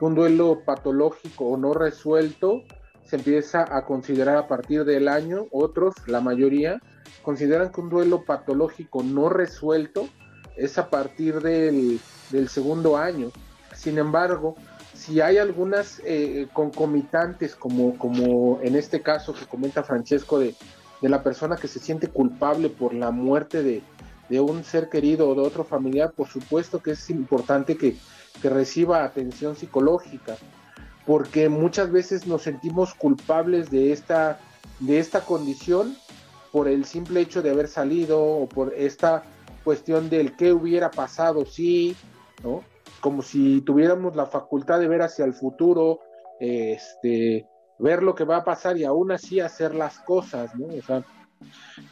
[0.00, 2.62] un duelo patológico o no resuelto
[3.06, 6.80] se empieza a considerar a partir del año, otros, la mayoría,
[7.22, 10.08] consideran que un duelo patológico no resuelto
[10.56, 12.00] es a partir del,
[12.30, 13.30] del segundo año.
[13.74, 14.56] Sin embargo,
[14.96, 20.54] si hay algunas eh, concomitantes, como, como en este caso que comenta Francesco, de,
[21.02, 23.82] la persona que se siente culpable por la muerte de,
[24.40, 27.96] un ser querido o de otro familiar, por supuesto que es importante que,
[28.42, 30.36] reciba atención psicológica,
[31.06, 34.40] porque muchas veces nos sentimos culpables de esta,
[34.80, 35.96] de esta condición
[36.52, 39.22] por el simple hecho de haber salido o por esta
[39.64, 41.96] cuestión del qué hubiera pasado si,
[42.42, 42.62] ¿no?
[43.00, 46.00] como si tuviéramos la facultad de ver hacia el futuro,
[46.40, 47.46] este,
[47.78, 50.66] ver lo que va a pasar y aún así hacer las cosas, ¿no?
[50.66, 51.04] O sea,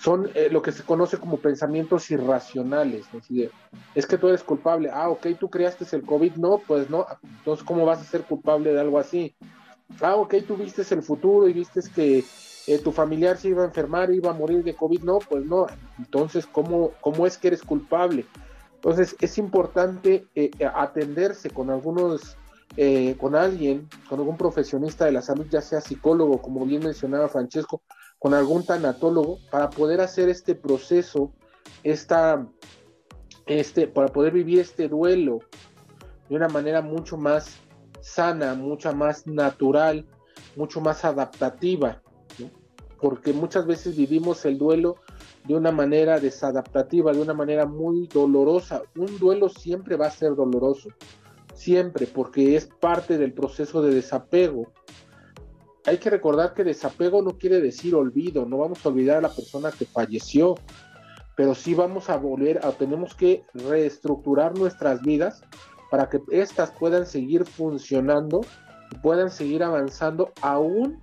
[0.01, 3.07] Son eh, lo que se conoce como pensamientos irracionales.
[3.13, 3.51] Es,
[3.95, 4.91] es que tú eres culpable.
[4.93, 6.35] Ah, ok, tú creaste el COVID.
[6.37, 7.07] No, pues no.
[7.39, 9.35] Entonces, ¿cómo vas a ser culpable de algo así?
[10.01, 12.25] Ah, ok, tú viste el futuro y viste que
[12.67, 15.03] eh, tu familiar se iba a enfermar, iba a morir de COVID.
[15.03, 15.67] No, pues no.
[15.99, 18.27] Entonces, ¿cómo, cómo es que eres culpable?
[18.77, 22.37] Entonces, es importante eh, atenderse con algunos
[23.21, 27.83] con alguien, con algún profesionista de la salud, ya sea psicólogo, como bien mencionaba Francesco,
[28.25, 31.31] con algún tanatólogo, para poder hacer este proceso,
[31.83, 32.49] esta,
[33.45, 35.41] este, para poder vivir este duelo
[36.31, 37.59] de una manera mucho más
[38.01, 40.07] sana, mucho más natural,
[40.57, 42.01] mucho más adaptativa,
[42.99, 44.97] porque muchas veces vivimos el duelo
[45.47, 48.81] de una manera desadaptativa, de una manera muy dolorosa.
[48.97, 50.89] Un duelo siempre va a ser doloroso
[51.53, 54.73] siempre, porque es parte del proceso de desapego.
[55.87, 59.29] Hay que recordar que desapego no quiere decir olvido, no vamos a olvidar a la
[59.29, 60.55] persona que falleció,
[61.37, 65.43] pero sí vamos a volver a, tenemos que reestructurar nuestras vidas
[65.91, 68.41] para que éstas puedan seguir funcionando
[69.03, 71.01] puedan seguir avanzando aún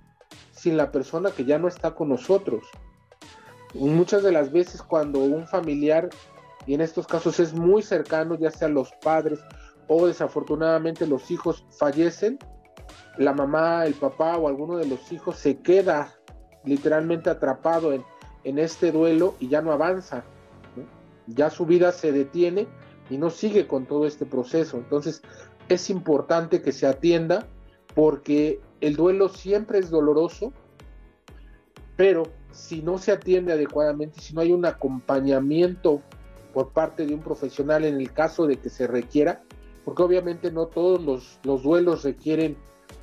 [0.52, 2.64] sin la persona que ya no está con nosotros.
[3.74, 6.10] Muchas de las veces cuando un familiar,
[6.66, 9.40] y en estos casos es muy cercano, ya sea los padres
[9.88, 12.38] o desafortunadamente los hijos fallecen,
[13.18, 16.14] la mamá, el papá o alguno de los hijos se queda
[16.64, 18.04] literalmente atrapado en,
[18.44, 20.24] en este duelo y ya no avanza.
[21.26, 22.66] Ya su vida se detiene
[23.10, 24.76] y no sigue con todo este proceso.
[24.76, 25.22] Entonces
[25.68, 27.46] es importante que se atienda
[27.94, 30.52] porque el duelo siempre es doloroso,
[31.96, 36.02] pero si no se atiende adecuadamente, si no hay un acompañamiento
[36.52, 39.42] por parte de un profesional en el caso de que se requiera,
[39.84, 41.00] porque obviamente no todos
[41.42, 42.56] los, duelos requieren,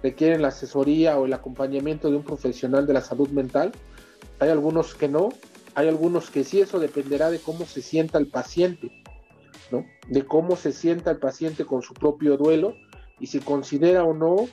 [0.04, 3.72] requieren la asesoría o el acompañamiento de un profesional de la salud mental.
[4.40, 5.30] Hay algunos que no,
[5.76, 8.92] hay algunos que sí, eso dependerá de cómo se sienta el paciente,
[9.72, 9.86] ¿no?
[10.08, 12.76] De cómo se sienta el paciente con su propio duelo
[13.20, 14.48] y si considera o no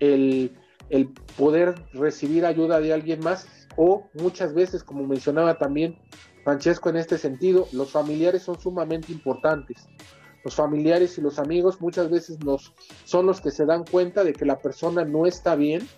[0.00, 0.56] el,
[0.90, 5.96] el poder recibir ayuda de alguien más o muchas veces, como mencionaba también
[6.44, 9.86] Francesco en este sentido, los familiares son sumamente importantes
[10.46, 12.72] los familiares y los amigos muchas veces nos,
[13.04, 15.88] son los que se dan cuenta de que la persona no está bien,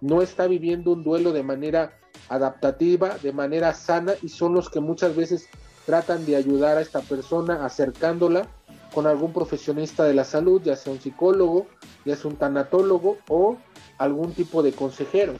[0.00, 4.78] no está viviendo un duelo de manera adaptativa, de manera sana y son los que
[4.78, 5.48] muchas veces
[5.86, 8.46] tratan de ayudar a esta persona acercándola
[8.94, 11.66] con algún profesionista de la salud, ya sea un psicólogo,
[12.04, 13.56] ya sea un tanatólogo o
[13.98, 15.34] algún tipo de consejero.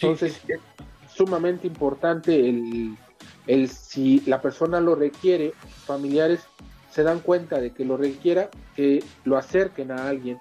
[0.00, 0.58] Entonces, es
[1.06, 2.98] sumamente importante el,
[3.46, 5.52] el si la persona lo requiere,
[5.86, 6.40] familiares
[6.94, 10.38] se dan cuenta de que lo requiera, que lo acerquen a alguien.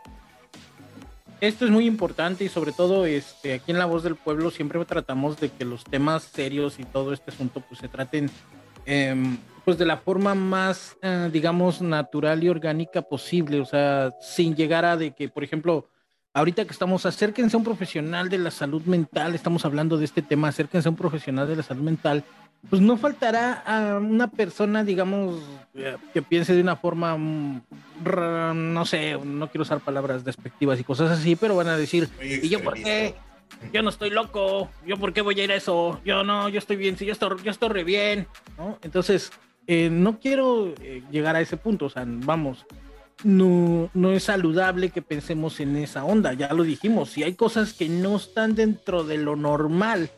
[1.41, 4.83] Esto es muy importante y sobre todo este, aquí en La Voz del Pueblo siempre
[4.85, 8.29] tratamos de que los temas serios y todo este asunto pues se traten
[8.85, 14.55] em, pues de la forma más, eh, digamos, natural y orgánica posible, o sea, sin
[14.55, 15.87] llegar a de que, por ejemplo,
[16.33, 20.21] ahorita que estamos, acérquense a un profesional de la salud mental, estamos hablando de este
[20.21, 22.23] tema, acérquense a un profesional de la salud mental
[22.69, 25.41] pues no faltará a una persona, digamos,
[26.13, 27.61] que piense de una forma, mm,
[28.55, 32.47] no sé, no quiero usar palabras despectivas y cosas así, pero van a decir, ¿y
[32.47, 33.15] yo por qué?
[33.71, 36.57] Yo no estoy loco, yo por qué voy a ir a eso, yo no, yo
[36.57, 38.77] estoy bien, sí, yo estoy, yo estoy re bien, ¿no?
[38.81, 39.31] Entonces,
[39.67, 42.65] eh, no quiero eh, llegar a ese punto, o sea, vamos,
[43.23, 47.73] no, no es saludable que pensemos en esa onda, ya lo dijimos, si hay cosas
[47.73, 50.09] que no están dentro de lo normal,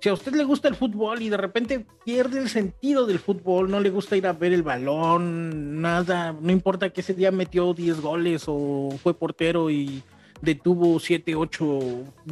[0.00, 3.70] si a usted le gusta el fútbol y de repente pierde el sentido del fútbol,
[3.70, 7.74] no le gusta ir a ver el balón, nada, no importa que ese día metió
[7.74, 10.02] 10 goles o fue portero y
[10.40, 11.78] detuvo 7, 8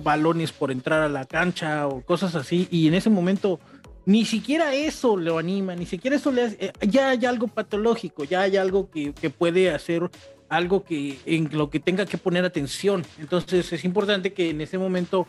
[0.03, 3.61] balones por entrar a la cancha o cosas así, y en ese momento
[4.07, 8.25] ni siquiera eso lo anima, ni siquiera eso le hace, eh, ya hay algo patológico,
[8.25, 10.11] ya hay algo que, que puede hacer
[10.49, 13.05] algo que en lo que tenga que poner atención.
[13.19, 15.27] Entonces es importante que en ese momento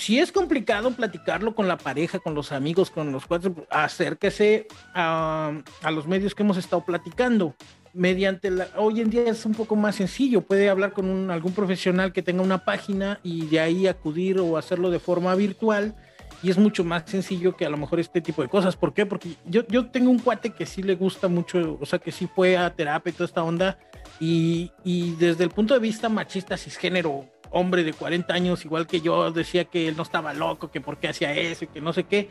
[0.00, 5.52] si es complicado platicarlo con la pareja, con los amigos, con los cuatro, acérquese a,
[5.92, 7.54] los medios que hemos estado platicando.
[7.92, 12.14] Mediante la, hoy en día es un poco más sencillo, puede hablar con algún profesional
[12.14, 15.94] que tenga una página y de ahí acudir o hacerlo de forma virtual
[16.42, 18.76] y es mucho más sencillo que a lo mejor este tipo de cosas.
[18.76, 19.04] ¿Por qué?
[19.04, 22.26] Porque yo, yo tengo un cuate que sí le gusta mucho, o sea, que sí
[22.26, 23.78] fue a terapia y toda esta onda,
[24.18, 29.00] y, y desde el punto de vista machista, cisgénero, hombre de 40 años, igual que
[29.00, 31.92] yo, decía que él no estaba loco, que por qué hacía eso y que no
[31.92, 32.28] sé qué.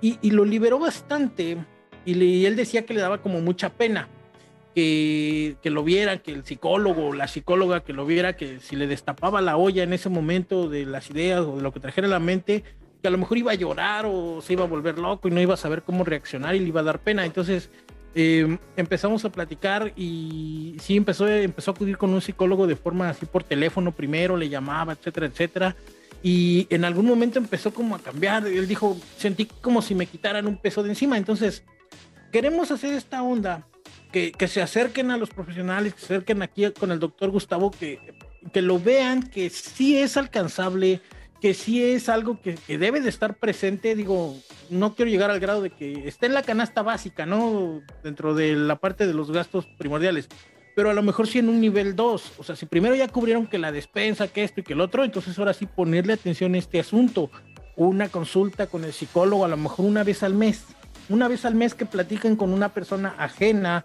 [0.00, 1.58] Y, lo liberó bastante.
[2.04, 4.08] Y, él decía que le daba como mucha pena
[4.74, 8.74] que, que lo viera, que el psicólogo o la psicóloga que lo viera, que si
[8.74, 12.08] le destapaba la olla en ese momento de las ideas o de lo que trajera
[12.08, 12.64] a la mente,
[13.02, 15.40] que a lo mejor iba a llorar o se iba a volver loco y no
[15.40, 17.24] iba a saber cómo reaccionar y le iba a dar pena.
[17.24, 17.70] Entonces
[18.14, 23.08] eh, empezamos a platicar y sí empezó, empezó a acudir con un psicólogo de forma
[23.08, 25.76] así por teléfono primero, le llamaba, etcétera, etcétera.
[26.22, 28.46] Y en algún momento empezó como a cambiar.
[28.46, 31.16] Él dijo, sentí como si me quitaran un peso de encima.
[31.16, 31.64] Entonces,
[32.30, 33.66] queremos hacer esta onda,
[34.12, 37.70] que, que se acerquen a los profesionales, que se acerquen aquí con el doctor Gustavo,
[37.70, 37.98] que,
[38.52, 41.00] que lo vean, que sí es alcanzable,
[41.42, 44.36] que sí es algo que, debe de estar presente, digo,
[44.70, 47.82] no quiero llegar al grado de que esté en la canasta básica, ¿no?
[48.04, 50.28] Dentro de la parte de los gastos primordiales,
[50.76, 53.48] pero a lo mejor sí en un nivel 2, o sea, si primero ya cubrieron
[53.48, 56.58] que la despensa, que esto y que el otro, entonces ahora sí ponerle atención a
[56.58, 57.28] este asunto,
[57.74, 60.64] una consulta con el psicólogo a lo mejor una vez al mes,
[61.08, 63.82] una vez al mes que platiquen con una persona ajena,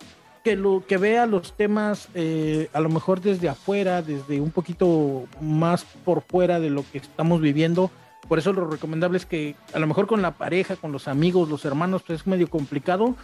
[0.87, 6.21] que, vea los temas eh, a lo mejor desde afuera, desde un poquito más por
[6.21, 7.91] fuera de lo que estamos viviendo.
[8.27, 11.49] Por eso lo recomendable es que a lo mejor con la pareja, con los amigos,
[11.49, 13.15] los hermanos, pues es medio complicado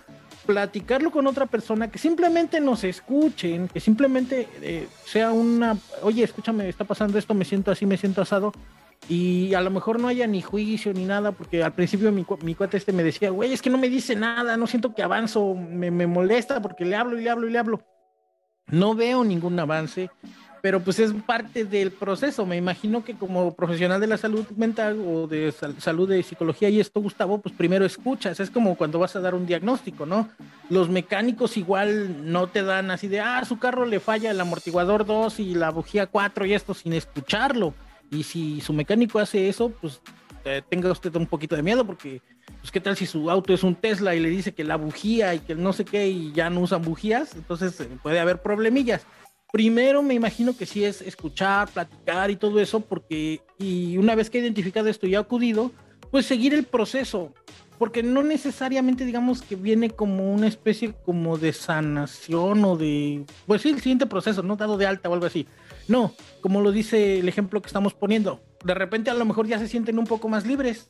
[0.45, 6.67] platicarlo con otra persona, que simplemente nos escuchen, que simplemente eh, sea una, oye, escúchame,
[6.67, 8.51] está pasando esto, me siento así, me siento asado,
[9.09, 12.55] y a lo mejor no haya ni juicio ni nada, porque al principio mi, mi
[12.55, 15.55] cuate este me decía, güey, es que no me dice nada, no siento que avanzo,
[15.55, 17.81] me, me molesta porque le hablo y le hablo y le hablo.
[18.67, 20.09] No veo ningún avance,
[20.61, 22.45] pero pues es parte del proceso.
[22.45, 26.79] Me imagino que como profesional de la salud mental o de salud de psicología y
[26.79, 28.39] esto, Gustavo, pues primero escuchas.
[28.39, 30.29] Es como cuando vas a dar un diagnóstico, ¿no?
[30.69, 35.05] Los mecánicos igual no te dan así de, ah, su carro le falla el amortiguador
[35.05, 37.73] 2 y la bujía 4 y esto sin escucharlo
[38.13, 40.01] y si su mecánico hace eso, pues
[40.45, 42.21] eh, tenga usted un poquito de miedo porque,
[42.59, 45.33] pues qué tal si su auto es un Tesla y le dice que la bujía
[45.35, 49.05] y que no sé qué y ya no usan bujías, entonces eh, puede haber problemillas.
[49.51, 54.29] Primero me imagino que sí es escuchar, platicar y todo eso, porque y una vez
[54.29, 55.71] que he identificado esto y ha acudido,
[56.11, 57.33] pues seguir el proceso,
[57.77, 63.61] porque no necesariamente digamos que viene como una especie como de sanación o de, pues
[63.61, 65.47] sí, el siguiente proceso, no dado de alta o algo así,
[65.87, 68.41] no, como lo dice el ejemplo que estamos poniendo.
[68.63, 70.89] De repente a lo mejor ya se sienten un poco más libres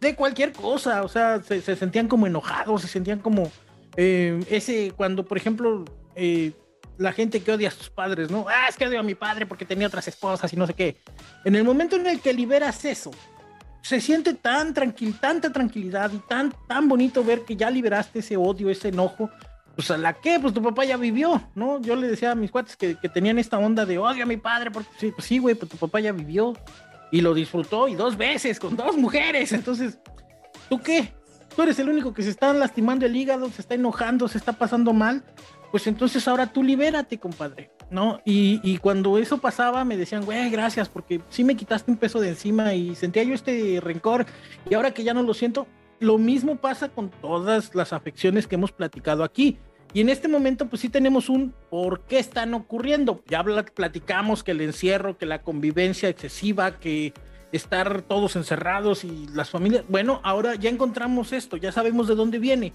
[0.00, 1.02] de cualquier cosa.
[1.02, 3.50] O sea, se, sentían como enojados, se sentían como
[3.96, 6.52] eh, ese, cuando por ejemplo eh,
[6.98, 8.46] la gente que odia a sus padres, ¿no?
[8.48, 10.96] Ah, es que odio a mi padre porque tenía otras esposas y no sé qué.
[11.44, 13.10] En el momento en el que liberas eso,
[13.82, 18.36] se siente tan tranquil, tanta tranquilidad y tan, tan bonito ver que ya liberaste ese
[18.36, 19.30] odio, ese enojo,
[19.74, 21.80] pues a la que, pues tu papá ya vivió, ¿no?
[21.80, 24.70] Yo le decía a mis cuates que, tenían esta onda de odio a mi padre,
[24.70, 26.54] porque sí, pues sí, güey, pues tu papá ya vivió
[27.12, 29.98] y lo disfrutó y dos veces con dos mujeres, entonces,
[30.68, 31.14] ¿tú qué?
[31.54, 34.52] Tú eres el único que se está lastimando el hígado, se está enojando, se está
[34.52, 35.22] pasando mal,
[35.70, 38.20] pues entonces ahora tú libérate, compadre, ¿no?
[38.24, 42.20] Y, y cuando eso pasaba me decían, güey, gracias, porque sí me quitaste un peso
[42.20, 44.26] de encima y sentía yo este rencor
[44.68, 45.66] y ahora que ya no lo siento,
[46.00, 49.58] lo mismo pasa con todas las afecciones que hemos platicado aquí.
[49.94, 53.22] Y en este momento, pues sí tenemos un por qué están ocurriendo.
[53.26, 53.42] Ya
[53.74, 57.14] platicamos que el encierro, que la convivencia excesiva, que
[57.52, 59.84] estar todos encerrados y las familias.
[59.88, 62.74] Bueno, ahora ya encontramos esto, ya sabemos de dónde viene.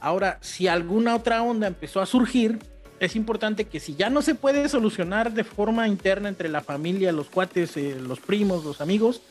[0.00, 2.58] Ahora, si alguna otra onda empezó a surgir,
[3.04, 7.12] es importante que si ya no se puede solucionar de forma interna entre la familia,
[7.12, 9.22] los cuates, eh, los primos, los amigos,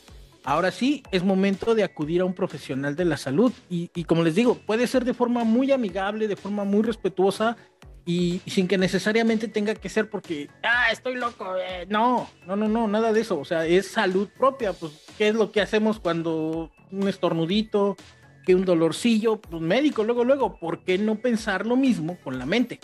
[0.44, 4.34] Ahora sí, es momento de acudir a un profesional de la salud y, como les
[4.34, 7.56] digo, puede ser de forma muy amigable, de forma muy respetuosa
[8.04, 11.54] y, sin que necesariamente tenga que ser porque, ah, estoy loco.
[11.56, 11.86] Eh".
[11.88, 13.38] No, no, no, no, nada de eso.
[13.38, 14.72] O sea, es salud propia.
[14.72, 17.96] Pues, ¿qué es lo que hacemos cuando un estornudito,
[18.44, 19.40] que un dolorcillo?
[19.40, 22.80] Pues médico, luego, luego, ¿por qué no pensar lo mismo con la mente?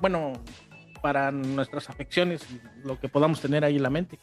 [0.00, 0.32] Bueno,
[1.02, 2.42] para nuestras afecciones,
[2.84, 4.18] lo que podamos tener ahí en la mente.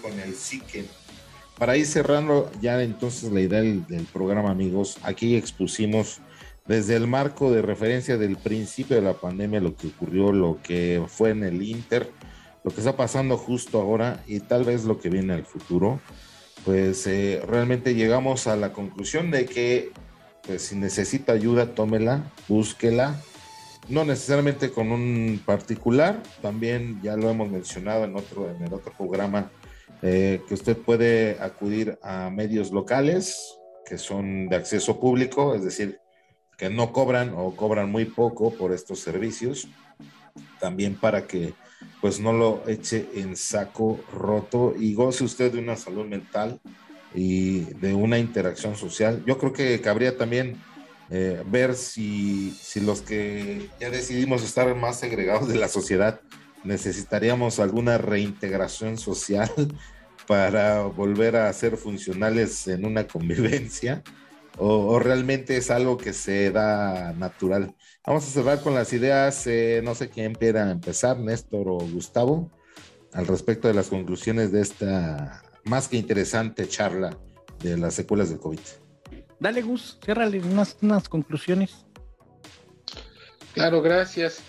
[0.00, 0.86] Con el psique.
[1.58, 6.20] Para ir cerrando ya entonces la idea del, programa, amigos, aquí expusimos
[6.66, 11.04] desde el marco de referencia del principio de la pandemia, lo que ocurrió, lo que
[11.06, 12.10] fue en el Inter,
[12.64, 16.00] lo que está pasando justo ahora y tal vez lo que viene al futuro,
[16.64, 19.92] pues eh, realmente llegamos a la conclusión de que
[20.46, 23.20] pues, si necesita ayuda, tómela, búsquela,
[23.88, 28.92] no necesariamente con un particular, también ya lo hemos mencionado en otro, en el otro
[28.96, 29.50] programa,
[30.02, 35.98] eh, que usted puede acudir a medios locales que son de acceso público, es decir,
[36.56, 39.68] que no cobran o cobran muy poco por estos servicios,
[40.60, 41.52] también para que
[42.00, 46.60] pues no lo eche en saco roto y goce usted de una salud mental
[47.14, 49.22] y de una interacción social.
[49.26, 50.60] Yo creo que cabría también
[51.10, 56.20] eh, ver si, si los que ya decidimos estar más segregados de la sociedad
[56.64, 59.50] necesitaríamos alguna reintegración social
[60.26, 64.02] para volver a ser funcionales en una convivencia
[64.56, 67.74] o, realmente es algo que se da natural.
[68.06, 72.52] Vamos a cerrar con las ideas, eh, no sé quién quiera empezar, Néstor o Gustavo,
[73.12, 77.18] al respecto de las conclusiones de esta más que interesante charla
[77.60, 78.60] de las secuelas del COVID.
[79.40, 81.84] Dale, Gus, ciérrale unas, unas conclusiones.
[83.52, 84.42] Claro, gracias.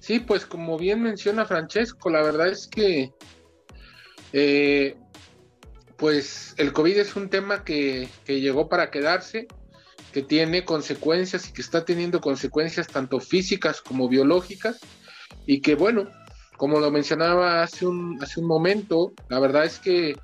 [0.00, 3.12] Sí, pues como bien menciona Francesco, la verdad es que
[4.32, 4.96] eh,
[5.96, 9.46] pues el COVID es un tema que, llegó para quedarse,
[10.12, 14.78] que tiene consecuencias y que está teniendo consecuencias tanto físicas como biológicas
[15.46, 16.08] y que bueno,
[16.56, 20.16] como lo mencionaba hace un, momento, la verdad es que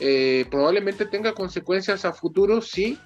[0.00, 2.98] eh, probablemente tenga consecuencias a futuro, sí.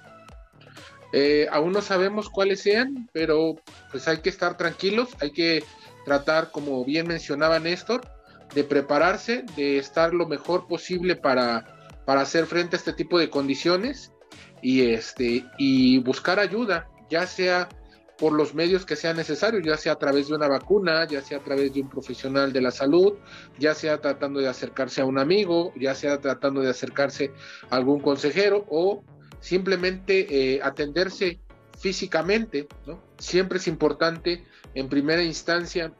[1.13, 3.55] Eh, aún no sabemos cuáles sean, pero
[3.91, 5.63] pues hay que estar tranquilos, hay que
[6.05, 8.01] tratar, como bien mencionaba Néstor,
[8.53, 11.77] de prepararse, de estar lo mejor posible para
[12.07, 14.13] para hacer frente a este tipo de condiciones
[14.61, 17.67] y, este, y buscar ayuda, ya sea
[18.17, 21.39] por los medios que sean necesarios, ya sea a través de una vacuna, ya sea
[21.39, 23.15] a través de un profesional de la salud,
[23.59, 27.33] ya sea tratando de acercarse a un amigo, ya sea tratando de acercarse
[27.69, 29.03] a algún consejero o
[29.39, 31.39] simplemente eh, atenderse
[31.79, 33.01] físicamente, ¿no?
[33.17, 35.93] Siempre es importante en primera instancia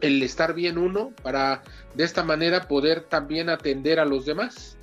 [0.00, 1.62] el estar bien uno para
[1.94, 4.76] de esta manera poder también atender a los demás.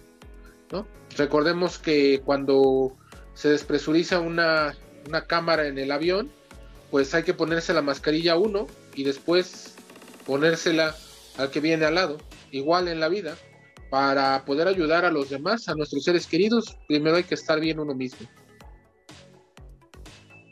[1.18, 2.96] Recordemos que cuando
[3.34, 4.76] se despresuriza una,
[5.28, 6.32] cámara en el avión,
[6.92, 9.76] pues hay que ponerse la mascarilla uno y después
[10.26, 10.96] ponérsela
[11.38, 12.18] al que viene al lado.
[12.52, 13.36] Igual en la vida,
[13.90, 17.80] para poder ayudar a los demás, a nuestros seres queridos, primero hay que estar bien
[17.80, 18.28] uno mismo.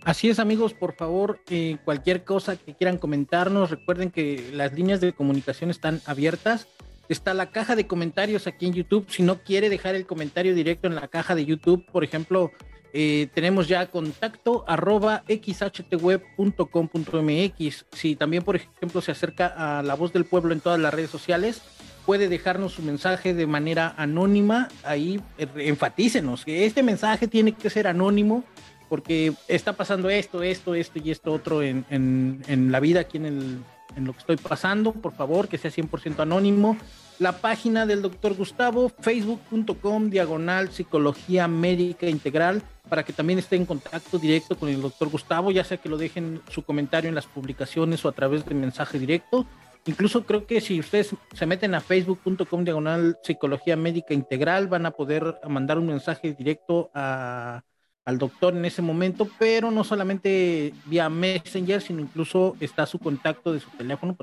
[0.04, 5.02] Así es amigos, por favor, eh, cualquier cosa que quieran comentarnos, recuerden que las líneas
[5.02, 6.68] de comunicación están abiertas
[7.10, 9.06] Está la caja de comentarios aquí en YouTube.
[9.10, 12.52] Si no quiere dejar el comentario directo en la caja de YouTube, por ejemplo,
[12.92, 17.86] eh, tenemos ya contacto arroba xhtweb.com.mx.
[17.92, 21.10] Si también, por ejemplo, se acerca a La Voz del Pueblo en todas las redes
[21.10, 21.62] sociales,
[22.08, 24.70] puede dejarnos su mensaje de manera anónima.
[24.84, 28.46] Ahí eh, enfatícenos que este mensaje tiene que ser anónimo
[28.88, 33.26] porque está pasando esto, esto, esto y esto otro en, en la vida aquí en
[33.26, 33.60] el,
[33.98, 36.78] en lo que estoy pasando, por favor, que sea 100% anónimo.
[37.20, 43.66] La página del doctor Gustavo, facebook.com, diagonal psicología médica integral, para que también esté en
[43.66, 47.26] contacto directo con el doctor Gustavo, ya sea que lo dejen su comentario en las
[47.26, 49.48] publicaciones o a través de mensaje directo.
[49.88, 54.92] Incluso creo que si ustedes se meten a facebook.com diagonal psicología médica integral, van a
[54.92, 57.64] poder mandar un mensaje directo a,
[58.08, 63.52] al doctor en ese momento, pero no solamente vía Messenger, sino incluso está su contacto
[63.52, 64.16] de su teléfono,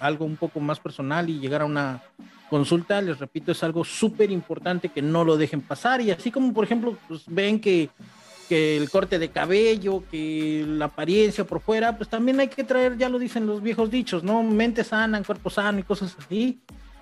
[0.00, 2.02] algo un poco más personal y llegar a una
[2.50, 6.00] consulta, les repito, es algo súper importante que no lo dejen pasar.
[6.00, 7.90] Y así como por ejemplo pues, ven que,
[8.48, 12.96] que el corte de cabello, que la apariencia por fuera, pues también hay que traer,
[12.96, 14.42] ya lo dicen los viejos dichos, ¿no?
[14.42, 16.60] Mente sana, cuerpo sano y cosas así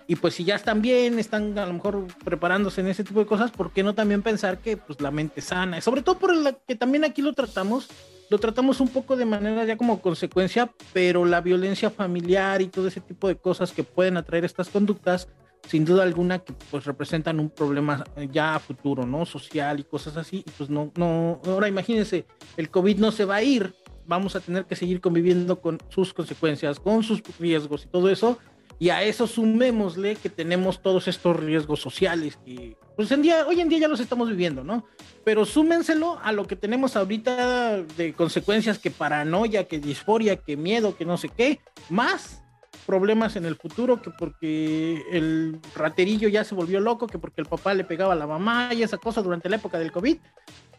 [0.09, 3.26] y pues si ya están bien, están a lo mejor preparándose en ese tipo de
[3.26, 5.80] cosas, ¿por qué no también pensar que pues la mente sana?
[5.80, 7.88] Sobre todo por la que también aquí lo tratamos,
[8.30, 12.86] lo tratamos un poco de manera ya como consecuencia, pero la violencia familiar y todo
[12.86, 15.28] ese tipo de cosas que pueden atraer estas conductas,
[15.68, 19.26] sin duda alguna que pues representan un problema ya a futuro, ¿no?
[19.26, 22.26] Social y cosas así, y pues no, no, ahora imagínense,
[22.57, 23.74] el COVID no se va a ir,
[24.07, 28.38] vamos a tener que seguir conviviendo con sus consecuencias, con sus riesgos y todo eso,
[28.78, 33.61] y a eso sumémosle que tenemos todos estos riesgos sociales que pues en día, hoy
[33.61, 34.86] en día ya los estamos viviendo, ¿no?
[35.22, 40.96] Pero súmenselo a lo que tenemos ahorita de consecuencias que paranoia, que disforia, que miedo,
[40.96, 41.61] que no sé qué,
[41.91, 42.42] más
[42.87, 47.46] problemas en el futuro, que porque el raterillo ya se volvió loco, que porque el
[47.46, 50.17] papá le pegaba a la mamá y esa cosa durante la época del COVID,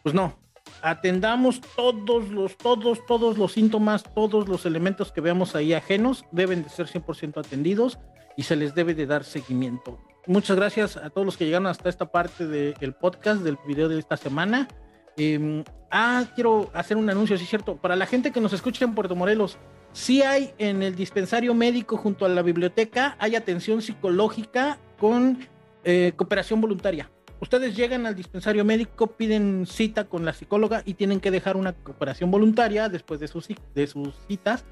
[0.02, 0.34] pues no,
[0.82, 6.62] atendamos todos los, todos, todos los síntomas, todos los elementos que veamos ahí ajenos, deben
[6.62, 7.98] de ser 100% atendidos
[8.36, 9.98] y se les debe de dar seguimiento.
[10.26, 13.98] Muchas gracias a todos los que llegaron hasta esta parte del podcast, del video de
[13.98, 14.68] esta semana.
[15.16, 18.84] Em, ah, quiero hacer un anuncio, sí es cierto, para la gente que nos escucha
[18.84, 19.58] en Puerto Morelos,
[19.92, 25.38] sí hay en el dispensario médico junto a la biblioteca, hay atención psicológica con
[25.84, 27.10] eh, cooperación voluntaria
[27.40, 31.72] Ustedes llegan al dispensario médico, piden cita con la psicóloga y tienen que dejar una
[31.72, 34.64] cooperación voluntaria después de sus, de sus citas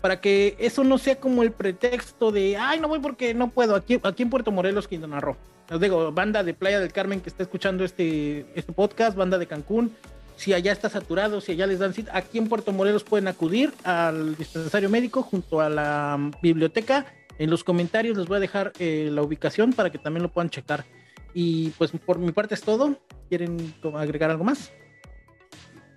[0.00, 3.74] para que eso no sea como el pretexto de, ay, no voy porque no puedo,
[3.74, 5.36] aquí, aquí en Puerto Morelos, Quintana Roo.
[5.70, 9.46] Les digo, banda de Playa del Carmen que está escuchando este, este podcast, banda de
[9.46, 9.94] Cancún,
[10.36, 13.72] si allá está saturado, si allá les dan cita, aquí en Puerto Morelos pueden acudir
[13.84, 17.06] al dispensario médico junto a la biblioteca.
[17.38, 20.50] En los comentarios les voy a dejar eh, la ubicación para que también lo puedan
[20.50, 20.84] checar.
[21.32, 22.98] Y pues por mi parte es todo.
[23.28, 24.70] ¿Quieren agregar algo más?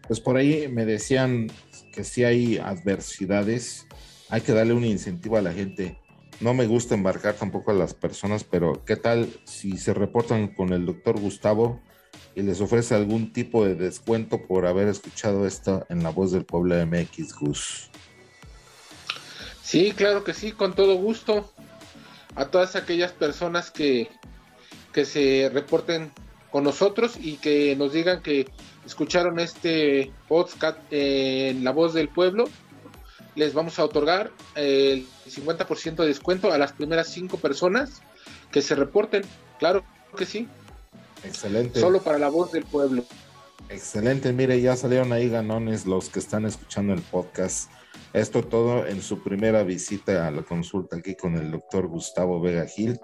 [0.07, 1.47] Pues por ahí me decían
[1.91, 3.85] que si hay adversidades,
[4.29, 5.99] hay que darle un incentivo a la gente.
[6.39, 10.71] No me gusta embarcar tampoco a las personas, pero ¿qué tal si se reportan con
[10.71, 11.81] el doctor Gustavo
[12.37, 16.45] y les ofrece algún tipo de descuento por haber escuchado esto en la voz del
[16.45, 17.89] pueblo MX Gus?
[19.63, 21.51] Sí, claro que sí, con todo gusto.
[22.35, 24.09] A todas aquellas personas que,
[24.93, 26.11] que se reporten
[26.51, 28.47] con nosotros y que nos digan que
[28.85, 32.43] escucharon este podcast en La Voz del Pueblo,
[33.33, 38.03] les vamos a otorgar el 50% de descuento a las primeras cinco personas
[38.51, 39.23] que se reporten.
[39.57, 39.83] Claro
[40.15, 40.47] que sí.
[41.23, 41.79] Excelente.
[41.79, 43.03] Solo para La Voz del Pueblo.
[43.69, 47.69] Excelente, mire, ya salieron ahí ganones los que están escuchando el podcast.
[48.13, 52.65] Esto todo en su primera visita a la consulta aquí con el doctor Gustavo Vega
[52.65, 52.99] Gil.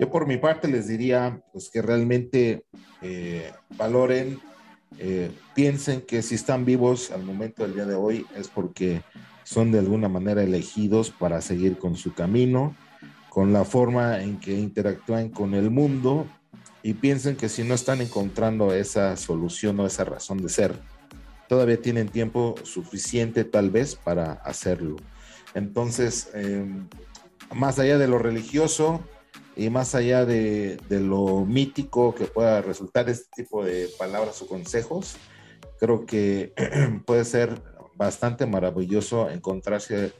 [0.00, 2.64] Yo por mi parte les diría pues que realmente
[3.02, 4.40] eh, valoren
[4.98, 9.02] eh, piensen que si están vivos al momento del día de hoy es porque
[9.44, 12.74] son de alguna manera elegidos para seguir con su camino,
[13.28, 16.26] con la forma en que interactúan con el mundo
[16.86, 20.72] y piensen que si no están encontrando esa solución o esa razón de ser,
[21.48, 24.94] todavía tienen tiempo suficiente tal vez para hacerlo.
[25.54, 26.86] Entonces, em,
[27.52, 29.02] más allá de lo religioso,
[29.56, 35.16] y más allá de, lo mítico que pueda resultar este tipo de palabras o consejos,
[35.80, 36.52] creo que
[37.04, 37.64] puede ser
[37.96, 40.12] bastante maravilloso encontrarse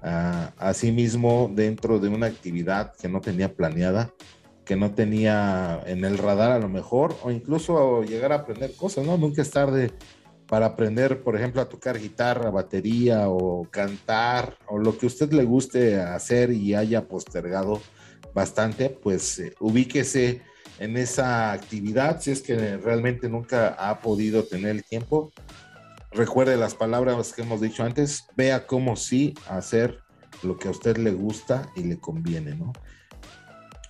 [0.00, 4.10] a, sí mismo dentro de una actividad que no tenía planeada,
[4.64, 9.06] que no tenía en el radar a lo mejor, o incluso llegar a aprender cosas,
[9.06, 9.16] ¿no?
[9.18, 9.92] Nunca es tarde
[10.46, 15.44] para aprender, por ejemplo, a tocar guitarra, batería o cantar, o lo que usted le
[15.44, 17.80] guste hacer y haya postergado
[18.34, 20.42] bastante, pues eh, ubíquese
[20.78, 25.32] en esa actividad si es que realmente nunca ha podido tener el tiempo.
[26.10, 30.00] Recuerde las palabras que hemos dicho antes, vea cómo sí hacer
[30.42, 32.72] lo que a usted le gusta y le conviene, ¿no?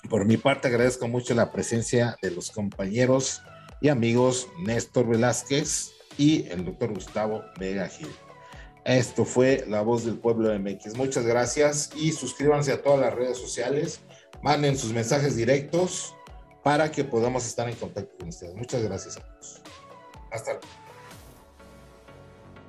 [0.09, 3.43] Por mi parte agradezco mucho la presencia de los compañeros
[3.81, 8.09] y amigos Néstor Velázquez y el doctor Gustavo Vega Gil.
[8.85, 10.97] Esto fue La Voz del Pueblo MX.
[10.97, 14.01] Muchas gracias y suscríbanse a todas las redes sociales
[14.43, 16.15] manden sus mensajes directos
[16.63, 18.55] para que podamos estar en contacto con ustedes.
[18.55, 19.63] Muchas gracias a todos.
[20.31, 20.67] Hasta luego.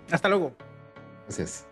[0.09, 0.55] Hasta luego.
[1.27, 1.65] Gracias.